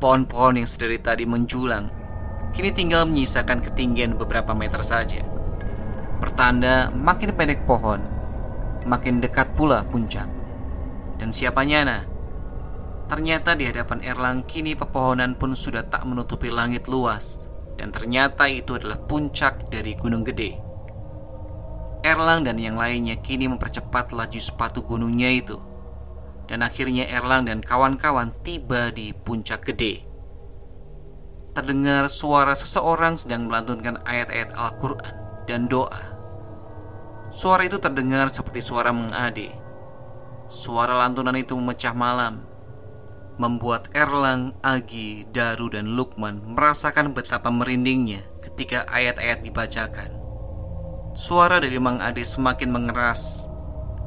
Pohon-pohon 0.00 0.58
yang 0.58 0.66
sedari 0.66 0.98
tadi 0.98 1.28
menjulang 1.28 1.92
kini 2.52 2.72
tinggal 2.72 3.08
menyisakan 3.08 3.64
ketinggian 3.64 4.16
beberapa 4.16 4.52
meter 4.52 4.80
saja. 4.84 5.24
Pertanda 6.20 6.88
makin 6.92 7.34
pendek 7.34 7.64
pohon, 7.68 8.00
makin 8.88 9.18
dekat 9.20 9.52
pula 9.56 9.82
puncak. 9.88 10.28
Dan 11.20 11.32
siapanya 11.32 11.80
nah 11.84 12.02
Ternyata 13.12 13.52
di 13.52 13.68
hadapan 13.68 14.00
Erlang 14.00 14.40
kini 14.48 14.72
pepohonan 14.72 15.36
pun 15.36 15.52
sudah 15.52 15.84
tak 15.84 16.08
menutupi 16.08 16.48
langit 16.48 16.88
luas. 16.88 17.44
Dan 17.76 17.92
ternyata 17.92 18.48
itu 18.48 18.72
adalah 18.72 18.96
puncak 19.04 19.68
dari 19.68 19.92
gunung 19.92 20.24
gede. 20.24 20.56
Erlang 22.08 22.48
dan 22.48 22.56
yang 22.56 22.80
lainnya 22.80 23.20
kini 23.20 23.52
mempercepat 23.52 24.16
laju 24.16 24.40
sepatu 24.40 24.80
gunungnya 24.88 25.28
itu. 25.28 25.60
Dan 26.48 26.64
akhirnya 26.64 27.04
Erlang 27.04 27.44
dan 27.52 27.60
kawan-kawan 27.60 28.32
tiba 28.40 28.88
di 28.88 29.12
puncak 29.12 29.60
gede. 29.60 30.08
Terdengar 31.52 32.08
suara 32.08 32.56
seseorang 32.56 33.20
sedang 33.20 33.44
melantunkan 33.44 34.00
ayat-ayat 34.08 34.56
Al-Quran 34.56 35.12
dan 35.44 35.68
doa. 35.68 36.16
Suara 37.28 37.68
itu 37.68 37.76
terdengar 37.76 38.32
seperti 38.32 38.64
suara 38.64 38.88
mengade. 38.88 39.52
Suara 40.48 40.96
lantunan 40.96 41.36
itu 41.36 41.52
memecah 41.52 41.92
malam 41.92 42.51
membuat 43.40 43.92
Erlang, 43.96 44.52
Agi, 44.60 45.28
Daru, 45.30 45.72
dan 45.72 45.96
Lukman 45.96 46.42
merasakan 46.52 47.16
betapa 47.16 47.48
merindingnya 47.48 48.24
ketika 48.44 48.84
ayat-ayat 48.90 49.44
dibacakan. 49.44 50.10
Suara 51.12 51.60
dari 51.60 51.76
Mang 51.76 52.00
Ade 52.00 52.24
semakin 52.24 52.72
mengeras, 52.72 53.48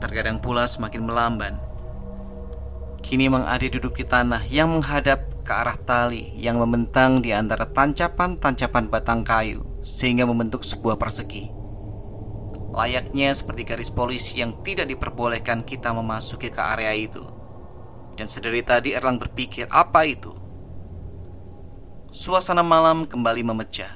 terkadang 0.01 0.41
pula 0.41 0.65
semakin 0.65 1.05
melamban. 1.05 1.55
Kini 3.05 3.29
Mang 3.29 3.45
Ade 3.45 3.69
duduk 3.69 3.97
di 3.97 4.05
tanah 4.05 4.41
yang 4.49 4.73
menghadap 4.73 5.45
ke 5.45 5.53
arah 5.53 5.77
tali 5.77 6.33
yang 6.33 6.57
membentang 6.57 7.21
di 7.21 7.29
antara 7.29 7.69
tancapan-tancapan 7.69 8.89
batang 8.89 9.21
kayu 9.21 9.61
sehingga 9.85 10.25
membentuk 10.25 10.65
sebuah 10.65 10.97
persegi. 10.97 11.53
Layaknya 12.73 13.29
seperti 13.31 13.61
garis 13.63 13.93
polisi 13.93 14.41
yang 14.41 14.65
tidak 14.65 14.89
diperbolehkan 14.89 15.61
kita 15.63 15.93
memasuki 15.93 16.49
ke 16.49 16.59
area 16.59 16.91
itu. 16.97 17.23
Dan 18.15 18.31
sedari 18.31 18.63
tadi 18.63 18.95
Erlang 18.95 19.19
berpikir 19.19 19.67
apa 19.67 20.07
itu? 20.07 20.31
Suasana 22.15 22.63
malam 22.63 23.03
kembali 23.03 23.43
memecah. 23.43 23.91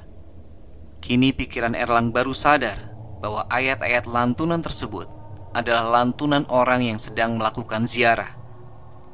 Kini 0.99 1.31
pikiran 1.31 1.71
Erlang 1.71 2.11
baru 2.11 2.35
sadar 2.35 2.91
bahwa 3.23 3.47
ayat-ayat 3.47 4.03
lantunan 4.11 4.59
tersebut 4.59 5.07
adalah 5.55 5.87
lantunan 6.03 6.43
orang 6.51 6.83
yang 6.83 6.99
sedang 6.99 7.39
melakukan 7.39 7.87
ziarah. 7.87 8.35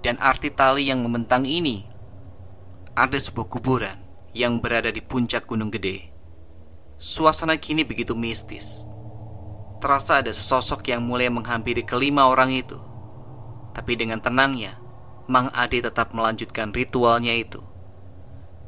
Dan 0.02 0.18
arti 0.22 0.54
tali 0.54 0.90
yang 0.90 1.02
membentang 1.02 1.50
ini 1.50 1.86
ada 2.94 3.18
sebuah 3.18 3.50
kuburan 3.50 3.98
yang 4.38 4.62
berada 4.62 4.94
di 4.94 5.02
puncak 5.02 5.50
gunung 5.50 5.74
gede. 5.74 6.14
Suasana 6.96 7.58
kini 7.58 7.82
begitu 7.82 8.14
mistis. 8.14 8.86
Terasa 9.82 10.22
ada 10.22 10.34
sosok 10.34 10.86
yang 10.90 11.04
mulai 11.04 11.30
menghampiri 11.30 11.82
kelima 11.84 12.30
orang 12.30 12.54
itu. 12.54 12.78
Tapi 13.76 14.00
dengan 14.00 14.22
tenangnya, 14.24 14.80
Mang 15.26 15.50
Ade 15.58 15.82
tetap 15.82 16.14
melanjutkan 16.14 16.70
ritualnya 16.70 17.34
itu 17.34 17.66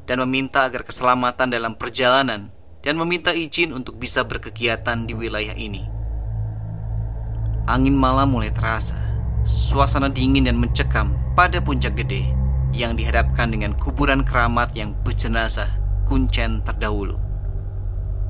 dan 0.10 0.24
meminta 0.26 0.66
agar 0.66 0.82
keselamatan 0.82 1.54
dalam 1.54 1.78
perjalanan 1.78 2.50
dan 2.82 2.96
meminta 2.98 3.36
izin 3.36 3.76
untuk 3.76 4.00
bisa 4.02 4.26
berkegiatan 4.26 5.06
di 5.06 5.14
wilayah 5.14 5.54
ini. 5.54 5.86
Angin 7.68 7.94
malam 7.94 8.32
mulai 8.32 8.50
terasa, 8.50 8.96
suasana 9.44 10.08
dingin 10.08 10.48
dan 10.48 10.58
mencekam 10.58 11.14
pada 11.36 11.60
puncak 11.60 12.00
gede 12.00 12.32
yang 12.72 12.96
dihadapkan 12.96 13.52
dengan 13.52 13.76
kuburan 13.76 14.24
keramat 14.24 14.72
yang 14.74 14.96
berjenazah 15.04 15.68
kuncen 16.08 16.64
terdahulu. 16.64 17.20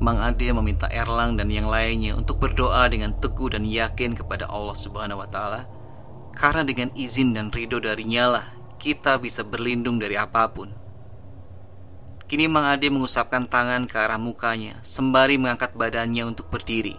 Mang 0.02 0.20
Ade 0.20 0.50
meminta 0.52 0.90
Erlang 0.90 1.38
dan 1.38 1.48
yang 1.48 1.70
lainnya 1.70 2.12
untuk 2.12 2.42
berdoa 2.42 2.86
dengan 2.90 3.14
teguh 3.16 3.56
dan 3.56 3.64
yakin 3.64 4.14
kepada 4.18 4.50
Allah 4.50 4.76
Subhanahu 4.76 5.22
wa 5.22 5.28
taala 5.30 5.77
karena 6.38 6.62
dengan 6.62 6.94
izin 6.94 7.34
dan 7.34 7.50
ridho 7.50 7.82
darinya 7.82 8.38
lah 8.38 8.46
kita 8.78 9.18
bisa 9.18 9.42
berlindung 9.42 9.98
dari 9.98 10.14
apa 10.14 10.46
pun. 10.54 10.70
Kini 12.30 12.46
Mang 12.46 12.62
Ade 12.62 12.86
mengusapkan 12.94 13.50
tangan 13.50 13.90
ke 13.90 13.98
arah 13.98 14.22
mukanya 14.22 14.78
sembari 14.86 15.34
mengangkat 15.34 15.74
badannya 15.74 16.22
untuk 16.30 16.46
berdiri. 16.46 16.94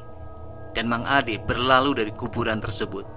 Dan 0.75 0.91
Mang 0.91 1.07
Ade 1.07 1.39
berlalu 1.39 2.03
dari 2.03 2.11
kuburan 2.11 2.59
tersebut 2.59 3.07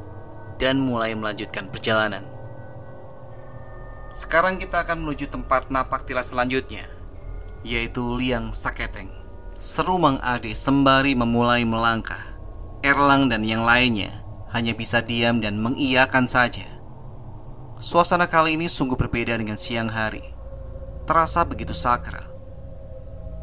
dan 0.62 0.78
mulai 0.78 1.12
melanjutkan 1.18 1.66
perjalanan. 1.68 2.22
Sekarang 4.14 4.62
kita 4.62 4.86
akan 4.86 5.02
menuju 5.02 5.32
tempat 5.32 5.72
napak 5.72 6.04
tilas 6.04 6.30
selanjutnya, 6.30 6.84
yaitu 7.64 8.04
Liang 8.14 8.52
Saketeng. 8.54 9.10
Seru 9.56 9.96
Mang 9.98 10.20
Ade 10.22 10.54
sembari 10.54 11.16
memulai 11.18 11.66
melangkah. 11.66 12.30
Erlang 12.84 13.30
dan 13.30 13.46
yang 13.46 13.62
lainnya 13.62 14.21
hanya 14.52 14.76
bisa 14.76 15.00
diam 15.00 15.40
dan 15.40 15.56
mengiyakan 15.56 16.28
saja. 16.28 16.68
Suasana 17.80 18.28
kali 18.28 18.54
ini 18.54 18.68
sungguh 18.68 18.94
berbeda 18.94 19.34
dengan 19.34 19.56
siang 19.56 19.88
hari. 19.90 20.22
Terasa 21.08 21.42
begitu 21.48 21.74
sakral. 21.74 22.30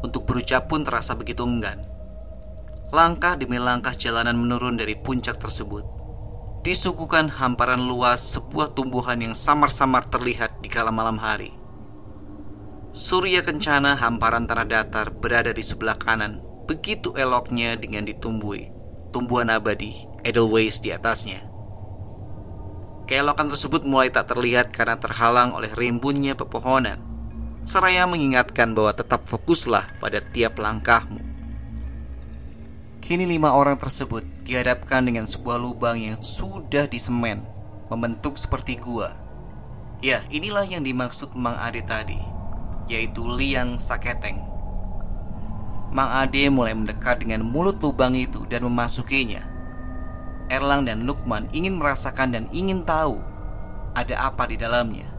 Untuk 0.00 0.24
berucap 0.24 0.70
pun 0.70 0.80
terasa 0.80 1.12
begitu 1.12 1.44
enggan. 1.44 1.84
Langkah 2.94 3.36
demi 3.36 3.60
langkah 3.60 3.92
jalanan 3.92 4.38
menurun 4.38 4.80
dari 4.80 4.96
puncak 4.96 5.36
tersebut. 5.36 5.84
Disuguhkan 6.64 7.28
hamparan 7.28 7.84
luas 7.84 8.24
sebuah 8.32 8.72
tumbuhan 8.72 9.20
yang 9.20 9.34
samar-samar 9.36 10.08
terlihat 10.08 10.64
di 10.64 10.72
kala 10.72 10.88
malam 10.88 11.20
hari. 11.20 11.52
Surya 12.90 13.44
kencana 13.44 13.94
hamparan 13.94 14.48
tanah 14.50 14.66
datar 14.66 15.14
berada 15.14 15.54
di 15.54 15.62
sebelah 15.62 15.94
kanan, 15.94 16.42
begitu 16.66 17.14
eloknya 17.14 17.78
dengan 17.78 18.02
ditumbuhi 18.02 18.79
tumbuhan 19.10 19.50
abadi 19.50 20.08
Edelweiss 20.22 20.80
di 20.80 20.94
atasnya. 20.94 21.46
Keelokan 23.10 23.50
tersebut 23.50 23.82
mulai 23.82 24.06
tak 24.06 24.30
terlihat 24.30 24.70
karena 24.70 24.94
terhalang 24.94 25.50
oleh 25.50 25.70
rimbunnya 25.74 26.38
pepohonan. 26.38 27.02
Seraya 27.66 28.06
mengingatkan 28.06 28.72
bahwa 28.72 28.94
tetap 28.94 29.26
fokuslah 29.26 29.98
pada 29.98 30.22
tiap 30.22 30.56
langkahmu. 30.62 31.18
Kini 33.02 33.26
lima 33.26 33.56
orang 33.56 33.80
tersebut 33.80 34.22
dihadapkan 34.46 35.02
dengan 35.02 35.26
sebuah 35.26 35.58
lubang 35.58 35.98
yang 35.98 36.22
sudah 36.22 36.86
disemen, 36.86 37.42
membentuk 37.90 38.38
seperti 38.38 38.78
gua. 38.78 39.16
Ya, 40.00 40.22
inilah 40.30 40.64
yang 40.64 40.86
dimaksud 40.86 41.34
Mang 41.34 41.58
Ade 41.58 41.82
tadi, 41.82 42.20
yaitu 42.86 43.26
liang 43.26 43.76
saketeng. 43.76 44.49
Mang 45.90 46.10
Ade 46.10 46.46
mulai 46.46 46.70
mendekat 46.70 47.18
dengan 47.18 47.42
mulut 47.42 47.82
lubang 47.82 48.14
itu 48.14 48.46
dan 48.46 48.62
memasukinya. 48.62 49.42
Erlang 50.46 50.86
dan 50.86 51.02
Lukman 51.02 51.50
ingin 51.50 51.78
merasakan 51.78 52.34
dan 52.34 52.44
ingin 52.54 52.86
tahu 52.86 53.18
ada 53.94 54.30
apa 54.30 54.46
di 54.46 54.54
dalamnya. 54.54 55.10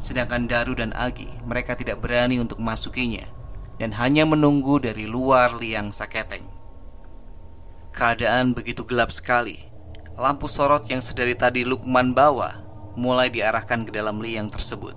Sedangkan 0.00 0.48
Daru 0.48 0.72
dan 0.72 0.96
Agi, 0.96 1.28
mereka 1.44 1.76
tidak 1.76 2.00
berani 2.00 2.40
untuk 2.40 2.56
masukinya 2.56 3.28
dan 3.76 3.92
hanya 3.96 4.24
menunggu 4.24 4.80
dari 4.80 5.04
luar 5.04 5.56
liang 5.56 5.92
saketeng. 5.92 6.44
Keadaan 7.92 8.56
begitu 8.56 8.84
gelap 8.88 9.12
sekali. 9.12 9.68
Lampu 10.16 10.48
sorot 10.48 10.84
yang 10.88 11.00
sedari 11.00 11.32
tadi 11.36 11.64
Lukman 11.64 12.12
bawa 12.12 12.60
mulai 12.96 13.32
diarahkan 13.32 13.88
ke 13.88 13.92
dalam 13.92 14.20
liang 14.20 14.52
tersebut. 14.52 14.92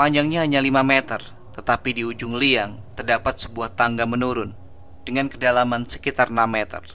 Panjangnya 0.00 0.44
hanya 0.44 0.60
5 0.64 0.80
meter, 0.84 1.20
tetapi 1.58 1.90
di 1.90 2.06
ujung 2.06 2.38
liang 2.38 2.78
terdapat 2.94 3.34
sebuah 3.34 3.74
tangga 3.74 4.06
menurun 4.06 4.54
dengan 5.02 5.26
kedalaman 5.26 5.82
sekitar 5.90 6.30
6 6.30 6.38
meter. 6.46 6.86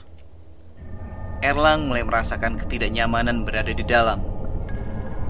Erlang 1.44 1.92
mulai 1.92 2.00
merasakan 2.00 2.56
ketidaknyamanan 2.56 3.44
berada 3.44 3.68
di 3.76 3.84
dalam. 3.84 4.24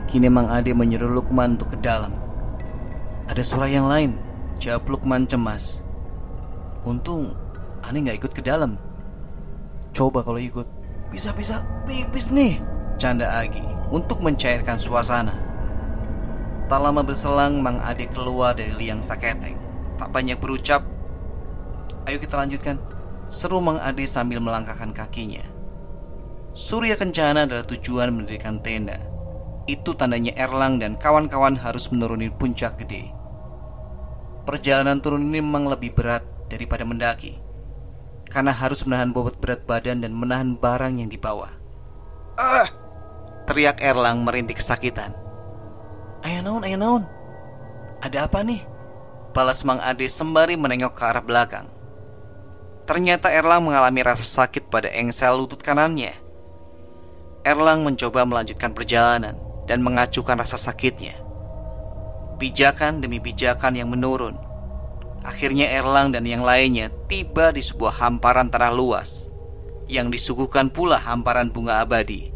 Kini 0.06 0.30
Mang 0.30 0.46
Ade 0.46 0.70
menyuruh 0.70 1.10
Lukman 1.10 1.58
untuk 1.58 1.74
ke 1.74 1.78
dalam. 1.82 2.14
Ada 3.26 3.42
suara 3.42 3.66
yang 3.66 3.90
lain, 3.90 4.14
jawab 4.62 4.86
Lukman 4.86 5.26
cemas. 5.26 5.82
Untung 6.86 7.34
Ane 7.82 8.06
nggak 8.06 8.22
ikut 8.22 8.32
ke 8.38 8.42
dalam. 8.46 8.78
Coba 9.90 10.22
kalau 10.22 10.38
ikut, 10.38 10.70
bisa-bisa 11.10 11.66
pipis 11.82 12.30
nih, 12.30 12.62
canda 13.02 13.26
Agi 13.42 13.66
untuk 13.90 14.22
mencairkan 14.22 14.78
suasana. 14.78 15.43
Tak 16.64 16.80
lama 16.80 17.04
berselang, 17.04 17.60
Mang 17.60 17.80
Ade 17.84 18.08
keluar 18.08 18.56
dari 18.56 18.72
liang 18.72 19.04
saketeng. 19.04 19.60
Tak 20.00 20.10
banyak 20.10 20.40
berucap, 20.40 20.82
ayo 22.08 22.16
kita 22.16 22.40
lanjutkan. 22.40 22.80
Seru 23.28 23.60
Mang 23.60 23.80
Ade 23.80 24.04
sambil 24.04 24.40
melangkahkan 24.40 24.92
kakinya. 24.92 25.44
Surya 26.54 26.94
Kencana 26.94 27.50
adalah 27.50 27.66
tujuan 27.66 28.14
mendirikan 28.14 28.62
tenda. 28.62 29.00
Itu 29.66 29.96
tandanya 29.96 30.36
Erlang 30.36 30.78
dan 30.78 30.94
kawan-kawan 31.00 31.56
harus 31.58 31.90
menuruni 31.90 32.30
puncak 32.30 32.78
gede. 32.78 33.10
Perjalanan 34.44 35.00
turun 35.00 35.24
ini 35.24 35.40
memang 35.40 35.66
lebih 35.66 35.96
berat 35.96 36.22
daripada 36.52 36.84
mendaki. 36.84 37.40
Karena 38.28 38.52
harus 38.52 38.84
menahan 38.84 39.10
bobot 39.10 39.40
berat 39.40 39.64
badan 39.64 40.04
dan 40.04 40.12
menahan 40.12 40.54
barang 40.60 41.00
yang 41.00 41.08
dibawa. 41.08 41.48
Ah! 42.36 42.68
Teriak 43.48 43.80
Erlang 43.80 44.20
merintih 44.22 44.56
kesakitan. 44.56 45.23
Ayah 46.24 46.40
naon, 46.40 46.64
ayah 46.64 46.80
naon. 46.80 47.04
Ada 48.00 48.24
apa 48.24 48.40
nih? 48.40 48.64
Balas 49.36 49.60
Mang 49.68 49.78
Ade 49.84 50.08
sembari 50.08 50.56
menengok 50.56 50.96
ke 50.96 51.04
arah 51.04 51.20
belakang. 51.20 51.68
Ternyata 52.88 53.32
Erlang 53.32 53.64
mengalami 53.64 54.00
rasa 54.00 54.24
sakit 54.24 54.72
pada 54.72 54.88
engsel 54.92 55.36
lutut 55.36 55.60
kanannya. 55.60 56.16
Erlang 57.44 57.84
mencoba 57.84 58.24
melanjutkan 58.24 58.72
perjalanan 58.72 59.36
dan 59.68 59.80
mengacukan 59.84 60.36
rasa 60.36 60.56
sakitnya. 60.56 61.20
Pijakan 62.40 63.04
demi 63.04 63.20
pijakan 63.20 63.76
yang 63.76 63.92
menurun. 63.92 64.36
Akhirnya 65.24 65.72
Erlang 65.72 66.12
dan 66.12 66.28
yang 66.28 66.44
lainnya 66.44 66.92
tiba 67.08 67.52
di 67.52 67.64
sebuah 67.64 68.00
hamparan 68.00 68.52
tanah 68.52 68.72
luas 68.72 69.28
yang 69.88 70.08
disuguhkan 70.12 70.72
pula 70.72 71.00
hamparan 71.00 71.48
bunga 71.52 71.84
abadi. 71.84 72.33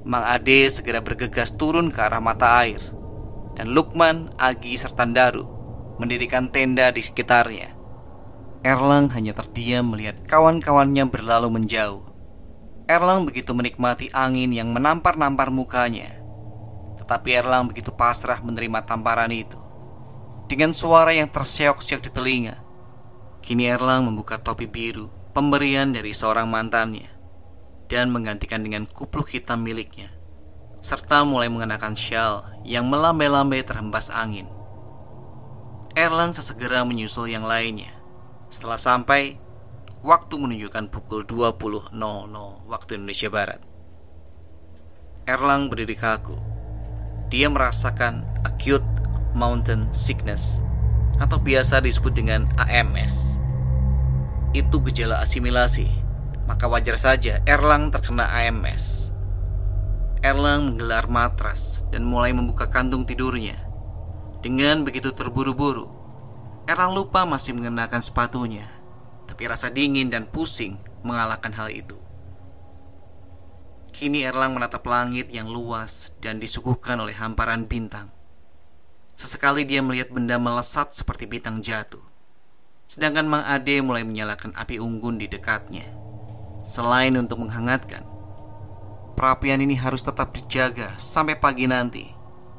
Mang 0.00 0.24
Ade 0.24 0.64
segera 0.72 1.04
bergegas 1.04 1.52
turun 1.60 1.92
ke 1.92 2.00
arah 2.00 2.24
mata 2.24 2.56
air 2.64 2.80
dan 3.52 3.76
Lukman, 3.76 4.32
Agi, 4.40 4.72
serta 4.80 5.04
Daru 5.04 5.44
mendirikan 6.00 6.48
tenda 6.48 6.88
di 6.88 7.04
sekitarnya. 7.04 7.76
Erlang 8.64 9.12
hanya 9.12 9.36
terdiam 9.36 9.92
melihat 9.92 10.24
kawan-kawannya 10.24 11.04
berlalu 11.12 11.60
menjauh. 11.60 12.00
Erlang 12.88 13.28
begitu 13.28 13.52
menikmati 13.52 14.08
angin 14.16 14.56
yang 14.56 14.72
menampar-nampar 14.72 15.52
mukanya. 15.52 16.08
Tetapi 16.96 17.36
Erlang 17.36 17.68
begitu 17.68 17.92
pasrah 17.92 18.40
menerima 18.40 18.88
tamparan 18.88 19.28
itu. 19.28 19.60
Dengan 20.48 20.72
suara 20.72 21.12
yang 21.12 21.28
terseok-seok 21.28 22.00
di 22.00 22.10
telinga. 22.10 22.56
Kini 23.44 23.68
Erlang 23.68 24.08
membuka 24.08 24.40
topi 24.40 24.64
biru, 24.64 25.12
pemberian 25.36 25.92
dari 25.92 26.16
seorang 26.16 26.48
mantannya. 26.48 27.19
Dan 27.90 28.14
menggantikan 28.14 28.62
dengan 28.62 28.86
kupluk 28.86 29.34
hitam 29.34 29.66
miliknya. 29.66 30.14
Serta 30.78 31.26
mulai 31.26 31.50
mengenakan 31.50 31.98
shawl 31.98 32.46
yang 32.62 32.86
melambai-lambai 32.86 33.66
terhembas 33.66 34.08
angin. 34.14 34.46
Erlang 35.98 36.30
sesegera 36.30 36.86
menyusul 36.86 37.28
yang 37.28 37.42
lainnya. 37.42 37.90
Setelah 38.46 38.78
sampai, 38.78 39.42
Waktu 40.00 40.40
menunjukkan 40.40 40.88
pukul 40.88 41.28
20.00 41.28 41.92
waktu 42.72 42.90
Indonesia 42.96 43.28
Barat. 43.28 43.60
Erlang 45.28 45.68
berdiri 45.68 45.92
kaku. 45.92 46.40
Dia 47.28 47.52
merasakan 47.52 48.24
acute 48.48 48.86
mountain 49.36 49.92
sickness 49.92 50.64
atau 51.20 51.36
biasa 51.36 51.84
disebut 51.84 52.16
dengan 52.16 52.48
AMS. 52.56 53.36
Itu 54.56 54.80
gejala 54.88 55.20
asimilasi, 55.20 55.84
maka 56.50 56.66
wajar 56.66 56.98
saja 56.98 57.38
Erlang 57.46 57.94
terkena 57.94 58.26
AMS. 58.26 59.14
Erlang 60.26 60.74
menggelar 60.74 61.06
matras 61.06 61.86
dan 61.94 62.02
mulai 62.02 62.34
membuka 62.34 62.66
kantung 62.66 63.06
tidurnya. 63.06 63.54
Dengan 64.42 64.82
begitu 64.82 65.14
terburu-buru, 65.14 65.86
Erlang 66.66 66.98
lupa 66.98 67.22
masih 67.22 67.54
mengenakan 67.54 68.02
sepatunya 68.02 68.80
tapi 69.40 69.48
rasa 69.48 69.72
dingin 69.72 70.12
dan 70.12 70.28
pusing 70.28 70.76
mengalahkan 71.00 71.54
hal 71.56 71.72
itu. 71.72 71.96
Kini 73.88 74.20
Erlang 74.20 74.52
menatap 74.52 74.84
langit 74.84 75.32
yang 75.32 75.48
luas 75.48 76.12
dan 76.20 76.36
disuguhkan 76.36 77.00
oleh 77.00 77.16
hamparan 77.16 77.64
bintang. 77.64 78.12
Sesekali 79.16 79.64
dia 79.64 79.80
melihat 79.80 80.12
benda 80.12 80.36
melesat 80.36 80.92
seperti 80.92 81.24
bintang 81.24 81.64
jatuh. 81.64 82.04
Sedangkan 82.84 83.24
Mang 83.24 83.48
Ade 83.48 83.80
mulai 83.80 84.04
menyalakan 84.04 84.52
api 84.60 84.76
unggun 84.76 85.16
di 85.16 85.24
dekatnya. 85.24 85.88
Selain 86.60 87.16
untuk 87.16 87.40
menghangatkan, 87.40 88.04
perapian 89.16 89.64
ini 89.64 89.76
harus 89.80 90.04
tetap 90.04 90.36
dijaga 90.36 90.92
sampai 91.00 91.40
pagi 91.40 91.64
nanti 91.64 92.04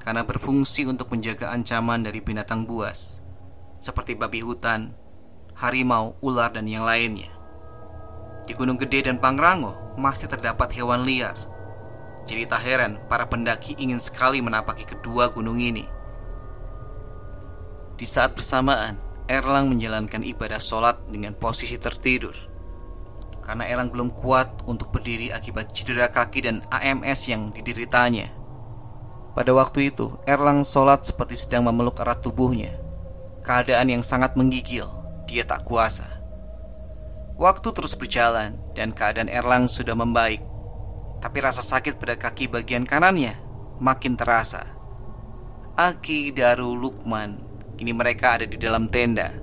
karena 0.01 0.25
berfungsi 0.25 0.89
untuk 0.89 1.13
menjaga 1.13 1.53
ancaman 1.53 2.01
dari 2.01 2.17
binatang 2.17 2.65
buas 2.65 3.21
seperti 3.81 4.13
babi 4.13 4.45
hutan, 4.45 4.93
harimau, 5.57 6.17
ular, 6.21 6.53
dan 6.53 6.69
yang 6.69 6.85
lainnya. 6.85 7.29
Di 8.45 8.53
Gunung 8.53 8.77
Gede 8.77 9.09
dan 9.09 9.17
Pangrango 9.17 9.97
masih 9.97 10.29
terdapat 10.29 10.73
hewan 10.77 11.01
liar. 11.05 11.37
Jadi 12.29 12.45
tak 12.45 12.61
heran 12.61 13.01
para 13.09 13.25
pendaki 13.25 13.73
ingin 13.81 13.97
sekali 13.97 14.37
menapaki 14.41 14.85
kedua 14.85 15.33
gunung 15.33 15.57
ini. 15.57 15.85
Di 17.97 18.05
saat 18.05 18.33
bersamaan, 18.33 18.97
Erlang 19.31 19.71
menjalankan 19.71 20.27
ibadah 20.27 20.59
sholat 20.59 20.99
dengan 21.07 21.31
posisi 21.31 21.79
tertidur. 21.79 22.50
Karena 23.41 23.65
Erlang 23.65 23.89
belum 23.89 24.13
kuat 24.13 24.63
untuk 24.69 24.93
berdiri 24.93 25.33
akibat 25.33 25.73
cedera 25.73 26.07
kaki 26.13 26.45
dan 26.45 26.61
AMS 26.69 27.27
yang 27.27 27.49
dideritanya. 27.51 28.29
Pada 29.33 29.51
waktu 29.51 29.89
itu, 29.89 30.15
Erlang 30.29 30.61
sholat 30.61 31.03
seperti 31.03 31.35
sedang 31.35 31.65
memeluk 31.65 31.97
erat 31.99 32.21
tubuhnya. 32.21 32.77
Keadaan 33.41 33.89
yang 33.89 34.03
sangat 34.05 34.37
menggigil 34.37 34.85
dia 35.25 35.47
tak 35.47 35.65
kuasa. 35.65 36.05
Waktu 37.41 37.73
terus 37.73 37.97
berjalan 37.97 38.53
dan 38.77 38.93
keadaan 38.93 39.31
Erlang 39.31 39.65
sudah 39.65 39.97
membaik. 39.97 40.45
Tapi 41.17 41.37
rasa 41.41 41.65
sakit 41.65 41.97
pada 41.97 42.13
kaki 42.19 42.45
bagian 42.53 42.85
kanannya 42.85 43.33
makin 43.81 44.13
terasa. 44.13 44.61
Aki, 45.73 46.37
Daru, 46.37 46.77
Lukman, 46.77 47.41
kini 47.81 47.97
mereka 47.97 48.37
ada 48.37 48.45
di 48.45 48.61
dalam 48.61 48.85
tenda. 48.85 49.40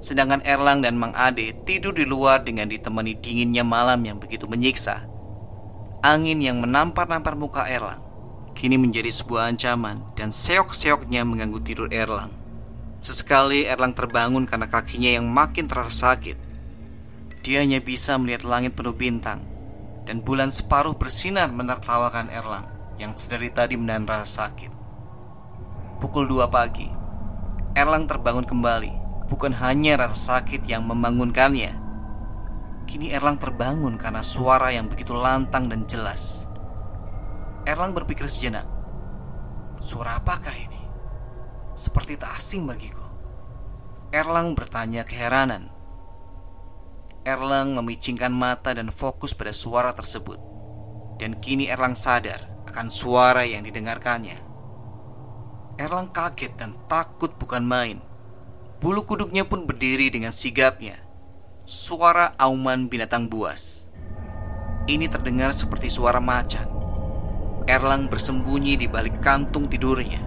Sedangkan 0.00 0.40
Erlang 0.48 0.80
dan 0.80 0.96
Mang 0.96 1.12
Ade 1.12 1.52
tidur 1.68 1.92
di 1.92 2.08
luar 2.08 2.40
dengan 2.40 2.72
ditemani 2.72 3.20
dinginnya 3.20 3.62
malam 3.62 4.00
yang 4.00 4.16
begitu 4.16 4.48
menyiksa. 4.48 5.04
Angin 6.00 6.40
yang 6.40 6.64
menampar-nampar 6.64 7.36
muka 7.36 7.68
Erlang 7.68 8.10
kini 8.60 8.76
menjadi 8.76 9.08
sebuah 9.08 9.56
ancaman 9.56 10.04
dan 10.20 10.28
seok-seoknya 10.28 11.24
mengganggu 11.24 11.60
tidur 11.64 11.88
Erlang. 11.88 12.28
Sesekali 13.00 13.64
Erlang 13.64 13.96
terbangun 13.96 14.44
karena 14.44 14.68
kakinya 14.68 15.08
yang 15.08 15.24
makin 15.24 15.64
terasa 15.64 16.12
sakit. 16.12 16.36
Dia 17.40 17.64
hanya 17.64 17.80
bisa 17.80 18.20
melihat 18.20 18.44
langit 18.44 18.76
penuh 18.76 18.92
bintang 18.92 19.40
dan 20.04 20.20
bulan 20.20 20.52
separuh 20.52 20.92
bersinar 20.92 21.48
menertawakan 21.48 22.28
Erlang 22.28 22.68
yang 23.00 23.16
sedari 23.16 23.48
tadi 23.48 23.80
menahan 23.80 24.04
rasa 24.04 24.44
sakit. 24.44 24.72
Pukul 25.96 26.28
2 26.28 26.44
pagi, 26.52 26.88
Erlang 27.72 28.04
terbangun 28.04 28.44
kembali. 28.44 28.99
Bukan 29.30 29.54
hanya 29.62 30.02
rasa 30.02 30.42
sakit 30.42 30.66
yang 30.66 30.84
membangunkannya. 30.84 31.78
Kini 32.90 33.14
Erlang 33.14 33.38
terbangun 33.38 33.94
karena 33.94 34.20
suara 34.20 34.74
yang 34.74 34.90
begitu 34.90 35.14
lantang 35.14 35.70
dan 35.70 35.86
jelas. 35.86 36.50
Erlang 37.62 37.94
berpikir 37.94 38.26
sejenak. 38.26 38.66
Suara 39.78 40.18
apakah 40.18 40.52
ini? 40.52 40.80
seperti 41.80 42.20
tak 42.20 42.36
asing 42.36 42.68
bagiku. 42.68 43.00
Erlang 44.12 44.52
bertanya 44.52 45.00
keheranan. 45.00 45.72
Erlang 47.24 47.72
memicingkan 47.72 48.28
mata 48.28 48.76
dan 48.76 48.92
fokus 48.92 49.32
pada 49.32 49.56
suara 49.56 49.96
tersebut. 49.96 50.36
Dan 51.16 51.40
kini 51.40 51.72
Erlang 51.72 51.96
sadar 51.96 52.68
akan 52.68 52.92
suara 52.92 53.48
yang 53.48 53.64
didengarkannya. 53.64 54.36
Erlang 55.80 56.12
kaget 56.12 56.52
dan 56.60 56.76
takut 56.84 57.32
bukan 57.40 57.64
main. 57.64 57.96
Bulu 58.80 59.04
kuduknya 59.04 59.44
pun 59.44 59.68
berdiri 59.68 60.08
dengan 60.08 60.32
sigapnya. 60.32 60.96
Suara 61.68 62.32
auman 62.40 62.88
binatang 62.88 63.28
buas. 63.28 63.92
Ini 64.88 65.04
terdengar 65.04 65.52
seperti 65.52 65.92
suara 65.92 66.16
macan. 66.16 66.64
Erlang 67.68 68.08
bersembunyi 68.08 68.80
di 68.80 68.88
balik 68.88 69.20
kantung 69.20 69.68
tidurnya. 69.68 70.24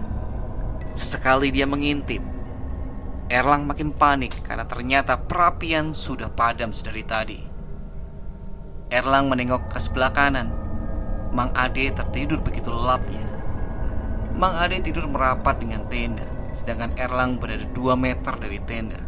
Sesekali 0.94 1.50
dia 1.50 1.66
mengintip. 1.66 2.22
Erlang 3.26 3.66
makin 3.66 3.90
panik 3.90 4.46
karena 4.46 4.70
ternyata 4.70 5.18
perapian 5.18 5.90
sudah 5.90 6.30
padam 6.30 6.70
sedari 6.70 7.02
tadi. 7.02 7.40
Erlang 8.86 9.34
menengok 9.34 9.66
ke 9.66 9.82
sebelah 9.82 10.14
kanan. 10.14 10.46
Mang 11.34 11.50
Ade 11.58 11.90
tertidur 11.90 12.38
begitu 12.38 12.70
lelapnya. 12.70 13.26
Mang 14.38 14.54
Ade 14.54 14.78
tidur 14.78 15.10
merapat 15.10 15.58
dengan 15.58 15.90
tenda 15.90 16.33
sedangkan 16.54 16.94
Erlang 16.94 17.42
berada 17.42 17.66
2 17.66 17.98
meter 17.98 18.34
dari 18.38 18.62
tenda. 18.62 19.02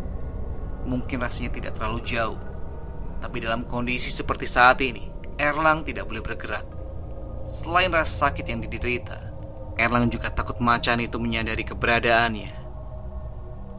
Mungkin 0.82 1.22
rasanya 1.22 1.54
tidak 1.54 1.78
terlalu 1.78 2.02
jauh, 2.02 2.38
tapi 3.22 3.38
dalam 3.38 3.62
kondisi 3.62 4.11
seperti 4.11 4.44
saat 4.50 4.82
ini, 4.82 5.06
Erlang 5.38 5.87
tidak 5.87 6.11
boleh 6.11 6.20
bergerak. 6.20 6.66
Selain 7.46 7.94
rasa 7.94 8.28
sakit 8.28 8.46
yang 8.50 8.59
diderita, 8.59 9.30
Erlang 9.78 10.11
juga 10.11 10.35
takut 10.35 10.59
macan 10.59 10.98
itu 10.98 11.16
menyadari 11.22 11.62
keberadaannya. 11.62 12.66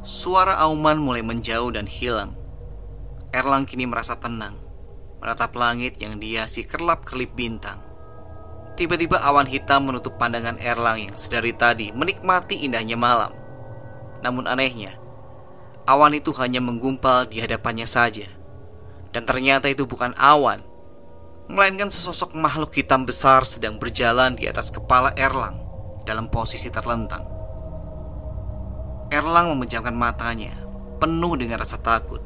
Suara 0.07 0.55
auman 0.63 1.03
mulai 1.03 1.19
menjauh 1.19 1.75
dan 1.75 1.83
hilang. 1.83 2.31
Erlang 3.35 3.67
kini 3.67 3.83
merasa 3.83 4.15
tenang, 4.15 4.55
menatap 5.19 5.51
langit 5.59 5.99
yang 5.99 6.15
dihiasi 6.15 6.63
kerlap-kerlip 6.63 7.35
bintang. 7.35 7.83
Tiba-tiba 8.77 9.19
awan 9.25 9.49
hitam 9.49 9.89
menutup 9.89 10.15
pandangan 10.21 10.61
Erlang 10.61 11.01
yang 11.01 11.15
sedari 11.17 11.51
tadi 11.51 11.89
menikmati 11.91 12.61
indahnya 12.61 12.93
malam. 12.93 13.46
Namun 14.25 14.49
anehnya, 14.49 14.97
awan 15.87 16.17
itu 16.17 16.33
hanya 16.35 16.59
menggumpal 16.59 17.29
di 17.29 17.39
hadapannya 17.41 17.85
saja. 17.85 18.27
Dan 19.15 19.23
ternyata 19.23 19.71
itu 19.71 19.87
bukan 19.87 20.13
awan, 20.19 20.61
melainkan 21.47 21.87
sesosok 21.87 22.35
makhluk 22.35 22.75
hitam 22.75 23.07
besar 23.07 23.47
sedang 23.47 23.79
berjalan 23.79 24.35
di 24.35 24.45
atas 24.51 24.69
kepala 24.69 25.15
Erlang 25.15 25.63
dalam 26.03 26.27
posisi 26.27 26.67
terlentang. 26.67 27.23
Erlang 29.07 29.55
memejamkan 29.55 29.95
matanya, 29.95 30.51
penuh 30.99 31.39
dengan 31.39 31.63
rasa 31.63 31.79
takut. 31.79 32.19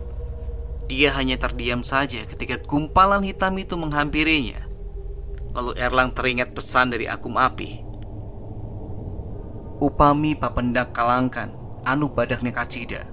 Dia 0.89 1.13
hanya 1.15 1.37
terdiam 1.37 1.85
saja 1.85 2.25
ketika 2.25 2.57
gumpalan 2.65 3.21
hitam 3.21 3.53
itu 3.61 3.77
menghampirinya. 3.77 4.67
Lalu 5.53 5.77
Erlang 5.77 6.11
teringat 6.11 6.57
pesan 6.57 6.91
dari 6.91 7.05
akum 7.05 7.37
api. 7.37 7.85
Upami 9.81 10.37
papendak 10.37 10.93
kalangkan 10.93 11.60
anu 11.85 12.13
badak 12.13 12.45
kacida 12.53 13.07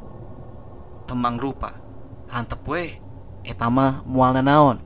temang 1.09 1.40
rupa. 1.40 1.72
Hantep 2.28 2.61
weh 2.68 3.00
etama 3.40 4.04
mual 4.04 4.37
naon. 4.44 4.85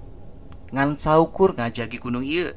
Ngan 0.70 0.94
saukur 0.96 1.58
ngajagi 1.58 1.98
gunung 1.98 2.24
iya 2.24 2.54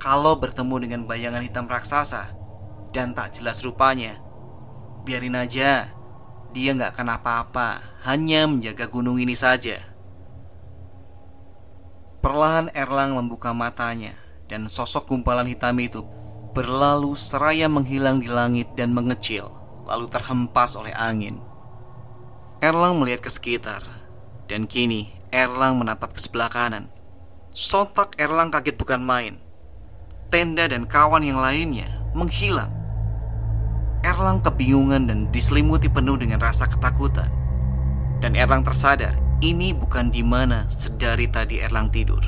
kalau 0.00 0.40
bertemu 0.40 0.76
dengan 0.80 1.00
bayangan 1.04 1.44
hitam 1.44 1.68
raksasa 1.68 2.32
dan 2.92 3.12
tak 3.12 3.36
jelas 3.36 3.64
rupanya 3.64 4.20
biarin 5.08 5.36
aja. 5.36 5.96
Dia 6.50 6.74
nggak 6.74 6.98
akan 6.98 7.08
apa-apa 7.14 7.68
hanya 8.02 8.44
menjaga 8.50 8.90
gunung 8.90 9.22
ini 9.22 9.38
saja. 9.38 9.78
Perlahan 12.20 12.74
Erlang 12.74 13.16
membuka 13.16 13.54
matanya 13.54 14.18
dan 14.50 14.66
sosok 14.66 15.14
gumpalan 15.14 15.46
hitam 15.46 15.78
itu 15.78 16.02
berlalu 16.50 17.14
seraya 17.14 17.70
menghilang 17.70 18.18
di 18.18 18.26
langit 18.26 18.74
dan 18.74 18.90
mengecil 18.90 19.59
lalu 19.90 20.06
terhempas 20.06 20.78
oleh 20.78 20.94
angin. 20.94 21.42
Erlang 22.62 23.02
melihat 23.02 23.26
ke 23.26 23.30
sekitar, 23.34 23.82
dan 24.46 24.70
kini 24.70 25.10
Erlang 25.30 25.78
menatap 25.78 26.10
ke 26.14 26.20
sebelah 26.22 26.50
kanan. 26.50 26.90
Sontak 27.54 28.18
Erlang 28.18 28.50
kaget 28.50 28.74
bukan 28.78 28.98
main. 28.98 29.38
Tenda 30.30 30.66
dan 30.66 30.90
kawan 30.90 31.22
yang 31.22 31.38
lainnya 31.38 31.86
menghilang. 32.14 32.70
Erlang 34.02 34.42
kebingungan 34.42 35.06
dan 35.06 35.18
diselimuti 35.30 35.86
penuh 35.86 36.18
dengan 36.18 36.42
rasa 36.42 36.66
ketakutan. 36.66 37.30
Dan 38.18 38.34
Erlang 38.34 38.66
tersadar 38.66 39.14
ini 39.38 39.70
bukan 39.70 40.10
di 40.10 40.26
mana 40.26 40.66
sedari 40.66 41.30
tadi 41.30 41.62
Erlang 41.62 41.94
tidur. 41.94 42.22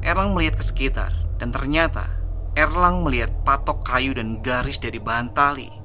Erlang 0.00 0.32
melihat 0.32 0.60
ke 0.60 0.64
sekitar 0.64 1.12
dan 1.36 1.52
ternyata 1.52 2.08
Erlang 2.56 3.04
melihat 3.04 3.32
patok 3.44 3.84
kayu 3.84 4.16
dan 4.16 4.40
garis 4.40 4.80
dari 4.80 4.96
bahan 4.96 5.32
tali 5.36 5.83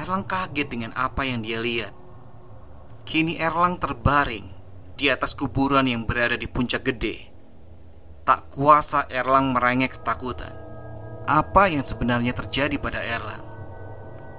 Erlang 0.00 0.24
kaget 0.24 0.64
dengan 0.72 0.96
apa 0.96 1.28
yang 1.28 1.44
dia 1.44 1.60
lihat. 1.60 1.92
Kini 3.04 3.36
Erlang 3.36 3.76
terbaring 3.76 4.48
di 4.96 5.12
atas 5.12 5.36
kuburan 5.36 5.84
yang 5.84 6.08
berada 6.08 6.40
di 6.40 6.48
puncak 6.48 6.88
gede. 6.88 7.28
Tak 8.24 8.48
kuasa 8.48 9.04
Erlang 9.12 9.52
merengek 9.52 10.00
ketakutan. 10.00 10.56
Apa 11.28 11.68
yang 11.68 11.84
sebenarnya 11.84 12.32
terjadi 12.32 12.80
pada 12.80 12.96
Erlang? 13.04 13.44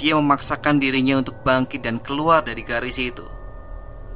Dia 0.02 0.18
memaksakan 0.18 0.82
dirinya 0.82 1.22
untuk 1.22 1.46
bangkit 1.46 1.86
dan 1.86 2.02
keluar 2.02 2.42
dari 2.42 2.66
garis 2.66 2.98
itu. 2.98 3.30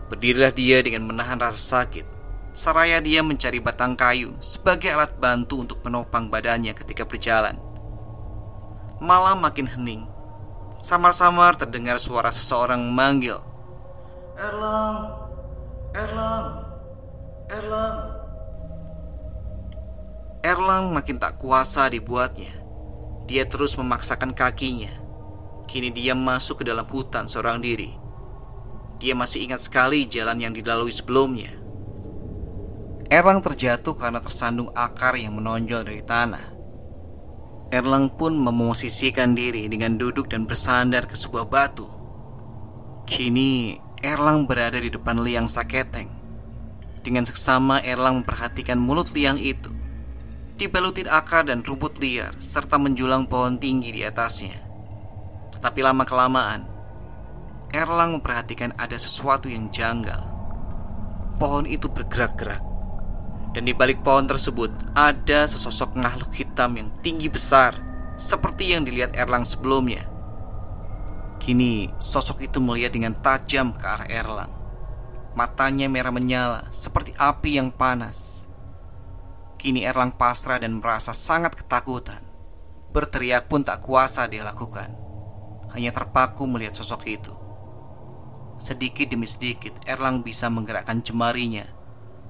Berdirilah 0.10 0.50
dia 0.50 0.82
dengan 0.82 1.06
menahan 1.06 1.38
rasa 1.38 1.86
sakit. 1.86 2.06
Seraya 2.58 2.98
dia 3.06 3.22
mencari 3.22 3.62
batang 3.62 3.94
kayu 3.94 4.34
sebagai 4.42 4.90
alat 4.90 5.14
bantu 5.22 5.62
untuk 5.62 5.78
menopang 5.86 6.26
badannya 6.26 6.74
ketika 6.74 7.06
berjalan. 7.06 7.62
Malam 8.98 9.46
makin 9.46 9.70
hening 9.70 10.15
Samar-samar 10.86 11.58
terdengar 11.58 11.98
suara 11.98 12.30
seseorang 12.30 12.78
memanggil. 12.78 13.42
Erlang 14.38 15.18
Erlang 15.98 16.62
Erlang. 17.50 17.98
Erlang 20.46 20.94
makin 20.94 21.18
tak 21.18 21.42
kuasa 21.42 21.90
dibuatnya. 21.90 22.54
Dia 23.26 23.50
terus 23.50 23.82
memaksakan 23.82 24.38
kakinya. 24.38 24.94
Kini 25.66 25.90
dia 25.90 26.14
masuk 26.14 26.62
ke 26.62 26.70
dalam 26.70 26.86
hutan 26.86 27.26
seorang 27.26 27.66
diri. 27.66 27.90
Dia 29.02 29.18
masih 29.18 29.42
ingat 29.50 29.66
sekali 29.66 30.06
jalan 30.06 30.38
yang 30.38 30.54
dilalui 30.54 30.94
sebelumnya. 30.94 31.50
Erlang 33.10 33.42
terjatuh 33.42 33.98
karena 33.98 34.22
tersandung 34.22 34.70
akar 34.78 35.18
yang 35.18 35.34
menonjol 35.34 35.82
dari 35.82 36.06
tanah 36.06 36.55
Erlang 37.76 38.08
pun 38.08 38.40
memosisikan 38.40 39.36
diri 39.36 39.68
dengan 39.68 40.00
duduk 40.00 40.32
dan 40.32 40.48
bersandar 40.48 41.12
ke 41.12 41.16
sebuah 41.20 41.44
batu. 41.52 41.84
Kini 43.04 43.76
Erlang 44.00 44.48
berada 44.48 44.80
di 44.80 44.88
depan 44.88 45.20
liang 45.20 45.52
saketeng. 45.52 46.08
Dengan 47.04 47.28
seksama 47.28 47.84
Erlang 47.84 48.24
memperhatikan 48.24 48.80
mulut 48.80 49.12
liang 49.12 49.36
itu. 49.36 49.76
Dibalutin 50.56 51.12
akar 51.12 51.52
dan 51.52 51.68
rumput 51.68 52.00
liar 52.00 52.32
serta 52.40 52.80
menjulang 52.80 53.28
pohon 53.28 53.60
tinggi 53.60 53.92
di 53.92 54.08
atasnya. 54.08 54.56
Tetapi 55.60 55.80
lama-kelamaan 55.84 56.64
Erlang 57.76 58.16
memperhatikan 58.16 58.72
ada 58.80 58.96
sesuatu 58.96 59.52
yang 59.52 59.68
janggal. 59.68 60.24
Pohon 61.36 61.68
itu 61.68 61.92
bergerak-gerak 61.92 62.75
dan 63.56 63.64
di 63.64 63.72
balik 63.72 64.04
pohon 64.04 64.28
tersebut 64.28 64.68
ada 65.00 65.48
sesosok 65.48 65.96
makhluk 65.96 66.36
hitam 66.36 66.76
yang 66.76 66.92
tinggi 67.00 67.32
besar 67.32 67.80
Seperti 68.16 68.72
yang 68.72 68.88
dilihat 68.88 69.12
Erlang 69.20 69.44
sebelumnya. 69.44 70.08
Kini 71.36 71.92
sosok 72.00 72.48
itu 72.48 72.64
melihat 72.64 72.96
dengan 72.96 73.12
tajam 73.12 73.76
ke 73.76 73.84
arah 73.84 74.08
Erlang. 74.08 74.56
Matanya 75.36 75.92
merah 75.92 76.16
menyala 76.16 76.64
seperti 76.72 77.12
api 77.20 77.60
yang 77.60 77.76
panas. 77.76 78.48
Kini 79.60 79.84
Erlang 79.84 80.16
pasrah 80.16 80.64
dan 80.64 80.80
merasa 80.80 81.12
sangat 81.12 81.60
ketakutan. 81.60 82.24
Berteriak 82.96 83.52
pun 83.52 83.68
tak 83.68 83.84
kuasa 83.84 84.32
dia 84.32 84.48
lakukan. 84.48 84.96
Hanya 85.76 85.92
terpaku 85.92 86.48
melihat 86.48 86.72
sosok 86.72 87.04
itu. 87.12 87.36
Sedikit 88.64 89.12
demi 89.12 89.28
sedikit 89.28 89.76
Erlang 89.84 90.24
bisa 90.24 90.48
menggerakkan 90.48 91.04
jemarinya 91.04 91.75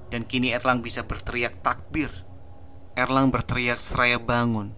dan 0.09 0.27
kini 0.27 0.53
Erlang 0.53 0.81
bisa 0.81 1.05
berteriak 1.05 1.61
takbir. 1.65 2.09
Erlang 2.95 3.29
berteriak 3.29 3.81
seraya 3.81 4.21
bangun. 4.21 4.71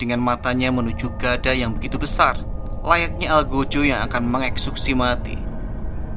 Dengan 0.00 0.22
matanya 0.22 0.72
menuju 0.72 1.20
gada 1.20 1.52
yang 1.52 1.76
begitu 1.76 2.00
besar 2.00 2.40
Layaknya 2.80 3.36
Algojo 3.36 3.84
yang 3.84 4.00
akan 4.08 4.24
mengeksekusi 4.24 4.96
mati. 4.96 5.36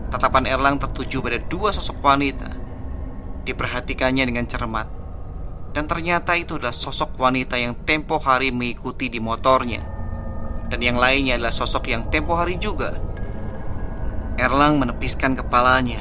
Tatapan 0.07 0.47
Erlang 0.47 0.79
tertuju 0.79 1.19
pada 1.19 1.35
dua 1.43 1.75
sosok 1.75 1.99
wanita. 1.99 2.47
Diperhatikannya 3.43 4.23
dengan 4.23 4.47
cermat. 4.47 4.87
Dan 5.75 5.91
ternyata 5.91 6.39
itu 6.39 6.55
adalah 6.55 6.71
sosok 6.71 7.19
wanita 7.19 7.59
yang 7.59 7.75
tempo 7.83 8.15
hari 8.15 8.55
mengikuti 8.55 9.11
di 9.11 9.19
motornya. 9.19 9.83
Dan 10.71 10.79
yang 10.79 10.95
lainnya 10.95 11.35
adalah 11.35 11.51
sosok 11.51 11.91
yang 11.91 12.07
tempo 12.07 12.39
hari 12.39 12.55
juga. 12.55 12.95
Erlang 14.39 14.79
menepiskan 14.79 15.35
kepalanya. 15.35 15.99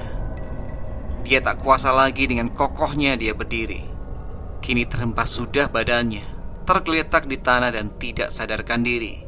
Dia 1.22 1.38
tak 1.38 1.62
kuasa 1.62 1.94
lagi 1.94 2.26
dengan 2.26 2.50
kokohnya 2.50 3.14
dia 3.14 3.32
berdiri. 3.32 3.86
Kini 4.58 4.86
terhempas 4.86 5.30
sudah 5.30 5.70
badannya, 5.70 6.22
tergeletak 6.66 7.30
di 7.30 7.38
tanah 7.38 7.70
dan 7.74 7.94
tidak 7.98 8.30
sadarkan 8.30 8.82
diri. 8.82 9.22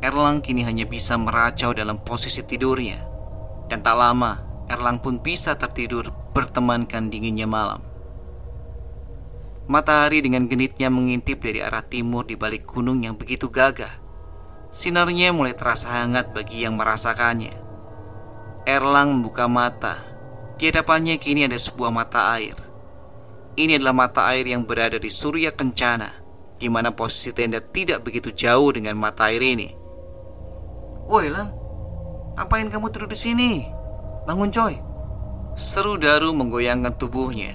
Erlang 0.00 0.40
kini 0.40 0.62
hanya 0.62 0.86
bisa 0.88 1.18
meracau 1.18 1.74
dalam 1.74 2.00
posisi 2.00 2.44
tidurnya. 2.46 3.02
Dan 3.68 3.84
tak 3.84 3.98
lama, 3.98 4.48
Erlang 4.68 5.00
pun 5.00 5.16
bisa 5.16 5.56
tertidur 5.56 6.12
bertemankan 6.36 7.08
dinginnya 7.08 7.48
malam. 7.48 7.80
Matahari 9.68 10.20
dengan 10.20 10.44
genitnya 10.48 10.92
mengintip 10.92 11.40
dari 11.40 11.60
arah 11.64 11.84
timur 11.84 12.28
di 12.28 12.36
balik 12.36 12.68
gunung 12.68 13.00
yang 13.04 13.16
begitu 13.16 13.48
gagah. 13.48 14.00
Sinarnya 14.68 15.32
mulai 15.32 15.56
terasa 15.56 15.88
hangat 16.00 16.36
bagi 16.36 16.64
yang 16.64 16.76
merasakannya. 16.76 17.52
Erlang 18.68 19.16
membuka 19.16 19.48
mata. 19.48 20.07
Di 20.58 20.74
hadapannya 20.74 21.22
kini 21.22 21.46
ada 21.46 21.54
sebuah 21.54 21.94
mata 21.94 22.34
air. 22.34 22.58
Ini 23.54 23.78
adalah 23.78 23.94
mata 23.94 24.26
air 24.34 24.42
yang 24.42 24.66
berada 24.66 24.98
di 24.98 25.06
Surya 25.06 25.54
Kencana, 25.54 26.10
di 26.58 26.66
mana 26.66 26.90
posisi 26.90 27.30
tenda 27.30 27.62
tidak 27.62 28.02
begitu 28.02 28.34
jauh 28.34 28.74
dengan 28.74 28.98
mata 28.98 29.30
air 29.30 29.38
ini. 29.38 29.70
Woi 31.06 31.30
Lang, 31.30 31.54
ngapain 32.34 32.66
kamu 32.74 32.90
tidur 32.90 33.06
di 33.06 33.14
sini? 33.14 33.50
Bangun 34.26 34.50
coy. 34.50 34.74
Seru 35.54 35.94
Daru 35.94 36.34
menggoyangkan 36.34 36.98
tubuhnya. 36.98 37.54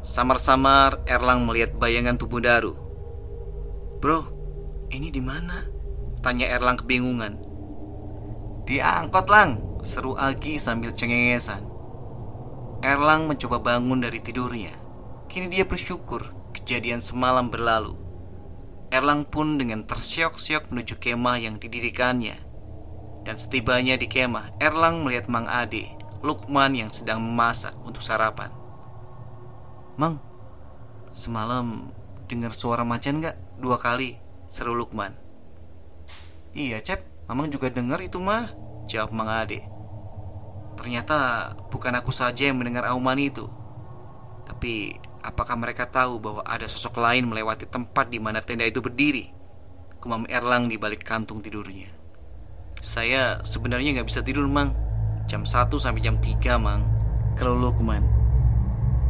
Samar-samar 0.00 1.04
Erlang 1.04 1.44
melihat 1.44 1.76
bayangan 1.76 2.16
tubuh 2.16 2.40
Daru. 2.40 2.72
Bro, 4.00 4.24
ini 4.88 5.12
di 5.12 5.20
mana? 5.20 5.68
Tanya 6.24 6.48
Erlang 6.48 6.80
kebingungan. 6.80 7.36
Diangkot 8.64 9.28
Lang, 9.28 9.80
Seru 9.84 10.16
Agi 10.16 10.56
sambil 10.56 10.96
cengengesan 10.96 11.75
Erlang 12.86 13.26
mencoba 13.26 13.58
bangun 13.58 13.98
dari 13.98 14.22
tidurnya. 14.22 14.70
Kini 15.26 15.50
dia 15.50 15.66
bersyukur 15.66 16.30
kejadian 16.54 17.02
semalam 17.02 17.50
berlalu. 17.50 17.98
Erlang 18.94 19.26
pun 19.26 19.58
dengan 19.58 19.82
tersiok-siok 19.82 20.70
menuju 20.70 20.94
kemah 21.02 21.42
yang 21.42 21.58
didirikannya. 21.58 22.38
Dan 23.26 23.34
setibanya 23.34 23.98
di 23.98 24.06
kemah 24.06 24.62
Erlang 24.62 25.02
melihat 25.02 25.26
Mang 25.26 25.50
Ade 25.50 25.98
Lukman 26.22 26.78
yang 26.78 26.94
sedang 26.94 27.26
memasak 27.26 27.74
untuk 27.82 28.06
sarapan. 28.06 28.54
Mang, 29.98 30.22
semalam 31.10 31.90
dengar 32.30 32.54
suara 32.54 32.86
macan 32.86 33.18
gak? 33.18 33.34
Dua 33.58 33.82
kali, 33.82 34.14
seru 34.46 34.78
Lukman. 34.78 35.10
Iya 36.54 36.78
Cep, 36.78 37.26
Mamang 37.26 37.50
juga 37.50 37.66
dengar 37.66 37.98
itu 37.98 38.22
mah 38.22 38.54
Jawab 38.86 39.10
Mang 39.10 39.26
Ade 39.26 39.75
Ternyata 40.76 41.50
bukan 41.72 41.96
aku 41.96 42.12
saja 42.12 42.46
yang 42.46 42.60
mendengar 42.60 42.86
auman 42.92 43.16
itu. 43.16 43.48
Tapi 44.46 44.94
apakah 45.24 45.58
mereka 45.58 45.88
tahu 45.88 46.22
bahwa 46.22 46.42
ada 46.46 46.68
sosok 46.68 47.00
lain 47.02 47.26
melewati 47.26 47.66
tempat 47.66 48.12
di 48.12 48.22
mana 48.22 48.44
tenda 48.44 48.62
itu 48.62 48.78
berdiri? 48.84 49.32
Kumam 49.98 50.28
Erlang 50.30 50.70
di 50.70 50.78
balik 50.78 51.02
kantung 51.02 51.42
tidurnya. 51.42 51.90
Saya 52.78 53.42
sebenarnya 53.42 53.98
nggak 53.98 54.08
bisa 54.08 54.22
tidur, 54.22 54.46
Mang. 54.46 54.70
Jam 55.26 55.42
1 55.42 55.74
sampai 55.74 56.04
jam 56.04 56.20
3, 56.22 56.60
Mang. 56.60 56.86
Kalau 57.34 57.58
Lukman. 57.58 58.06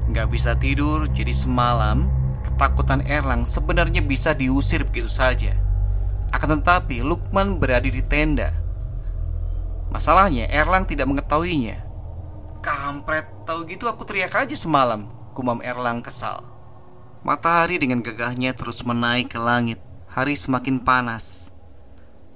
Nggak 0.08 0.32
bisa 0.32 0.56
tidur, 0.56 1.04
jadi 1.12 1.34
semalam 1.34 2.08
ketakutan 2.40 3.02
Erlang 3.04 3.42
sebenarnya 3.44 4.00
bisa 4.00 4.32
diusir 4.32 4.86
begitu 4.86 5.10
saja. 5.10 5.52
Akan 6.30 6.56
tetapi 6.56 7.04
Lukman 7.04 7.60
berada 7.60 7.84
di 7.90 8.00
tenda 8.00 8.65
Masalahnya 9.96 10.44
Erlang 10.52 10.84
tidak 10.84 11.08
mengetahuinya. 11.08 11.80
Kampret, 12.60 13.24
tahu 13.48 13.64
gitu 13.64 13.88
aku 13.88 14.04
teriak 14.04 14.44
aja 14.44 14.52
semalam, 14.52 15.08
kumam 15.32 15.64
Erlang 15.64 16.04
kesal. 16.04 16.44
Matahari 17.24 17.80
dengan 17.80 18.04
gagahnya 18.04 18.52
terus 18.52 18.84
menaik 18.84 19.32
ke 19.32 19.40
langit. 19.40 19.80
Hari 20.12 20.36
semakin 20.36 20.84
panas. 20.84 21.48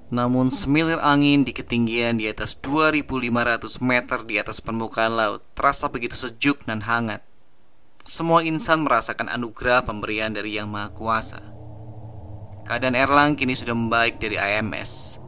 Namun 0.09 0.49
semilir 0.49 0.97
angin 1.05 1.45
di 1.45 1.53
ketinggian 1.53 2.17
di 2.17 2.25
atas 2.33 2.57
2500 2.57 3.77
meter 3.85 4.25
di 4.25 4.41
atas 4.41 4.57
permukaan 4.57 5.13
laut 5.13 5.45
terasa 5.53 5.85
begitu 5.85 6.17
sejuk 6.17 6.65
dan 6.65 6.81
hangat. 6.81 7.21
Semua 8.01 8.41
insan 8.41 8.89
merasakan 8.89 9.29
anugerah 9.29 9.85
pemberian 9.85 10.33
dari 10.33 10.57
Yang 10.57 10.69
Maha 10.73 10.89
Kuasa. 10.97 11.41
Keadaan 12.65 12.97
Erlang 12.97 13.37
kini 13.37 13.53
sudah 13.53 13.77
membaik 13.77 14.17
dari 14.17 14.41
IMS 14.41 15.20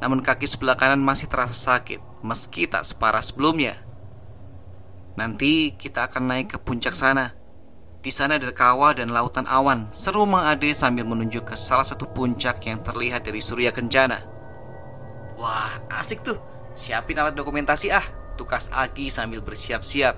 namun 0.00 0.24
kaki 0.24 0.48
sebelah 0.48 0.80
kanan 0.80 1.04
masih 1.04 1.28
terasa 1.28 1.76
sakit 1.76 2.10
meski 2.24 2.68
tak 2.68 2.84
separah 2.84 3.24
sebelumnya. 3.24 3.76
Nanti 5.16 5.76
kita 5.76 6.08
akan 6.08 6.32
naik 6.32 6.56
ke 6.56 6.58
puncak 6.60 6.96
sana. 6.96 7.36
Di 8.00 8.08
sana 8.08 8.40
ada 8.40 8.48
kawah 8.48 8.96
dan 8.96 9.12
lautan 9.12 9.44
awan. 9.44 9.92
Seru 9.92 10.24
Mang 10.24 10.48
Ade 10.48 10.72
sambil 10.72 11.04
menunjuk 11.04 11.52
ke 11.52 11.56
salah 11.56 11.84
satu 11.84 12.08
puncak 12.08 12.64
yang 12.64 12.80
terlihat 12.80 13.28
dari 13.28 13.44
Surya 13.44 13.68
Kencana. 13.76 14.24
Wah, 15.36 15.84
asik 15.92 16.24
tuh. 16.24 16.40
Siapin 16.72 17.20
alat 17.20 17.36
dokumentasi 17.36 17.92
ah, 17.92 18.04
tukas 18.40 18.72
Agi 18.72 19.12
sambil 19.12 19.44
bersiap-siap. 19.44 20.16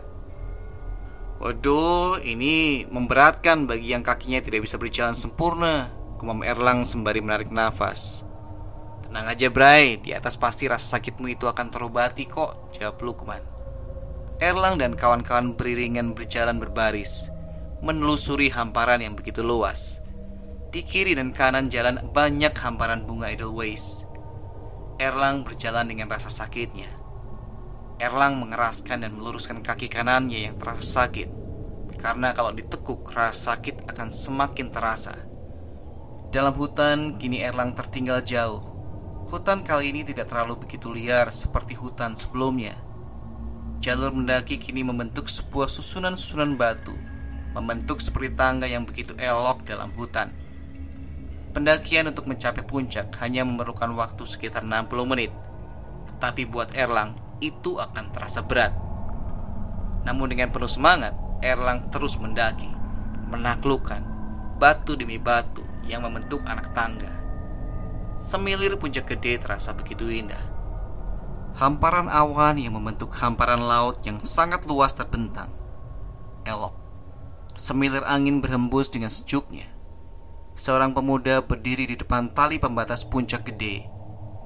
Waduh, 1.42 2.22
ini 2.22 2.86
memberatkan 2.86 3.66
bagi 3.66 3.90
yang 3.90 4.06
kakinya 4.06 4.38
tidak 4.38 4.62
bisa 4.62 4.78
berjalan 4.78 5.18
sempurna. 5.18 5.90
Kumam 6.22 6.46
Erlang 6.46 6.86
sembari 6.86 7.18
menarik 7.18 7.50
nafas. 7.50 8.22
Tenang 9.12 9.28
aja 9.28 9.52
Bray, 9.52 10.00
di 10.00 10.16
atas 10.16 10.40
pasti 10.40 10.64
rasa 10.64 10.96
sakitmu 10.96 11.28
itu 11.28 11.44
akan 11.44 11.68
terobati 11.68 12.24
kok, 12.24 12.72
jawab 12.72 12.96
Lukman. 13.04 13.44
Erlang 14.40 14.80
dan 14.80 14.96
kawan-kawan 14.96 15.52
beriringan 15.52 16.16
berjalan 16.16 16.56
berbaris, 16.56 17.28
menelusuri 17.84 18.48
hamparan 18.48 19.04
yang 19.04 19.12
begitu 19.12 19.44
luas. 19.44 20.00
Di 20.72 20.80
kiri 20.80 21.12
dan 21.12 21.36
kanan 21.36 21.68
jalan 21.68 22.00
banyak 22.08 22.56
hamparan 22.56 23.04
bunga 23.04 23.28
Edelweiss. 23.28 24.08
Erlang 24.96 25.44
berjalan 25.44 25.92
dengan 25.92 26.08
rasa 26.08 26.32
sakitnya. 26.32 26.88
Erlang 28.00 28.40
mengeraskan 28.40 29.04
dan 29.04 29.12
meluruskan 29.12 29.60
kaki 29.60 29.92
kanannya 29.92 30.48
yang 30.48 30.56
terasa 30.56 31.04
sakit. 31.04 31.28
Karena 32.00 32.32
kalau 32.32 32.56
ditekuk, 32.56 33.12
rasa 33.12 33.60
sakit 33.60 33.92
akan 33.92 34.08
semakin 34.08 34.72
terasa. 34.72 35.12
Dalam 36.32 36.56
hutan, 36.56 37.20
kini 37.20 37.44
Erlang 37.44 37.76
tertinggal 37.76 38.24
jauh 38.24 38.71
Hutan 39.30 39.62
kali 39.62 39.94
ini 39.94 40.02
tidak 40.02 40.30
terlalu 40.32 40.66
begitu 40.66 40.90
liar 40.90 41.30
seperti 41.30 41.78
hutan 41.78 42.18
sebelumnya. 42.18 42.74
Jalur 43.78 44.14
mendaki 44.14 44.58
kini 44.58 44.82
membentuk 44.82 45.26
sebuah 45.26 45.66
susunan-susunan 45.70 46.54
batu, 46.58 46.94
membentuk 47.54 47.98
seperti 48.02 48.34
tangga 48.34 48.66
yang 48.66 48.82
begitu 48.82 49.14
elok 49.18 49.66
dalam 49.66 49.90
hutan. 49.94 50.30
Pendakian 51.52 52.08
untuk 52.08 52.26
mencapai 52.26 52.64
puncak 52.64 53.12
hanya 53.20 53.44
memerlukan 53.44 53.92
waktu 53.92 54.24
sekitar 54.24 54.64
60 54.64 54.88
menit. 55.04 55.30
Tapi 56.16 56.48
buat 56.48 56.72
Erlang, 56.72 57.38
itu 57.44 57.76
akan 57.76 58.08
terasa 58.08 58.40
berat. 58.46 58.72
Namun 60.02 60.32
dengan 60.32 60.50
penuh 60.50 60.70
semangat, 60.70 61.12
Erlang 61.42 61.90
terus 61.90 62.16
mendaki, 62.22 62.70
menaklukkan 63.30 64.02
batu 64.58 64.94
demi 64.94 65.18
batu 65.18 65.66
yang 65.86 66.06
membentuk 66.06 66.42
anak 66.46 66.70
tangga. 66.70 67.21
Semilir 68.22 68.78
puncak 68.78 69.10
gede 69.10 69.34
terasa 69.42 69.74
begitu 69.74 70.06
indah. 70.06 70.38
Hamparan 71.58 72.06
awan 72.06 72.54
yang 72.54 72.78
membentuk 72.78 73.10
hamparan 73.18 73.58
laut 73.58 73.98
yang 74.06 74.22
sangat 74.22 74.62
luas 74.62 74.94
terbentang. 74.94 75.50
Elok. 76.46 76.70
Semilir 77.58 78.06
angin 78.06 78.38
berhembus 78.38 78.94
dengan 78.94 79.10
sejuknya. 79.10 79.66
Seorang 80.54 80.94
pemuda 80.94 81.42
berdiri 81.42 81.90
di 81.90 81.98
depan 81.98 82.30
tali 82.30 82.62
pembatas 82.62 83.02
puncak 83.02 83.42
gede. 83.42 83.90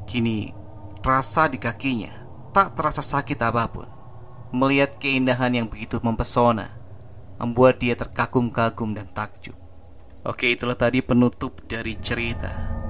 Kini, 0.08 0.56
rasa 1.04 1.44
di 1.44 1.60
kakinya 1.60 2.16
tak 2.56 2.80
terasa 2.80 3.04
sakit 3.04 3.36
apa 3.44 3.68
pun. 3.68 3.84
Melihat 4.56 4.96
keindahan 4.96 5.52
yang 5.52 5.68
begitu 5.68 6.00
mempesona, 6.00 6.72
membuat 7.36 7.76
dia 7.76 7.92
terkagum-kagum 7.92 8.96
dan 8.96 9.04
takjub. 9.12 9.52
Oke, 10.24 10.56
itulah 10.56 10.80
tadi 10.80 11.04
penutup 11.04 11.60
dari 11.68 11.92
cerita 12.00 12.85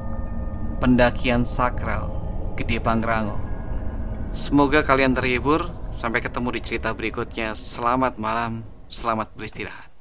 pendakian 0.76 1.48
sakral 1.48 2.12
Gede 2.56 2.80
Pangrango. 2.80 3.40
Semoga 4.32 4.84
kalian 4.84 5.16
terhibur. 5.16 5.72
Sampai 5.96 6.20
ketemu 6.20 6.52
di 6.52 6.60
cerita 6.60 6.92
berikutnya. 6.92 7.56
Selamat 7.56 8.20
malam, 8.20 8.60
selamat 8.88 9.32
beristirahat. 9.32 9.95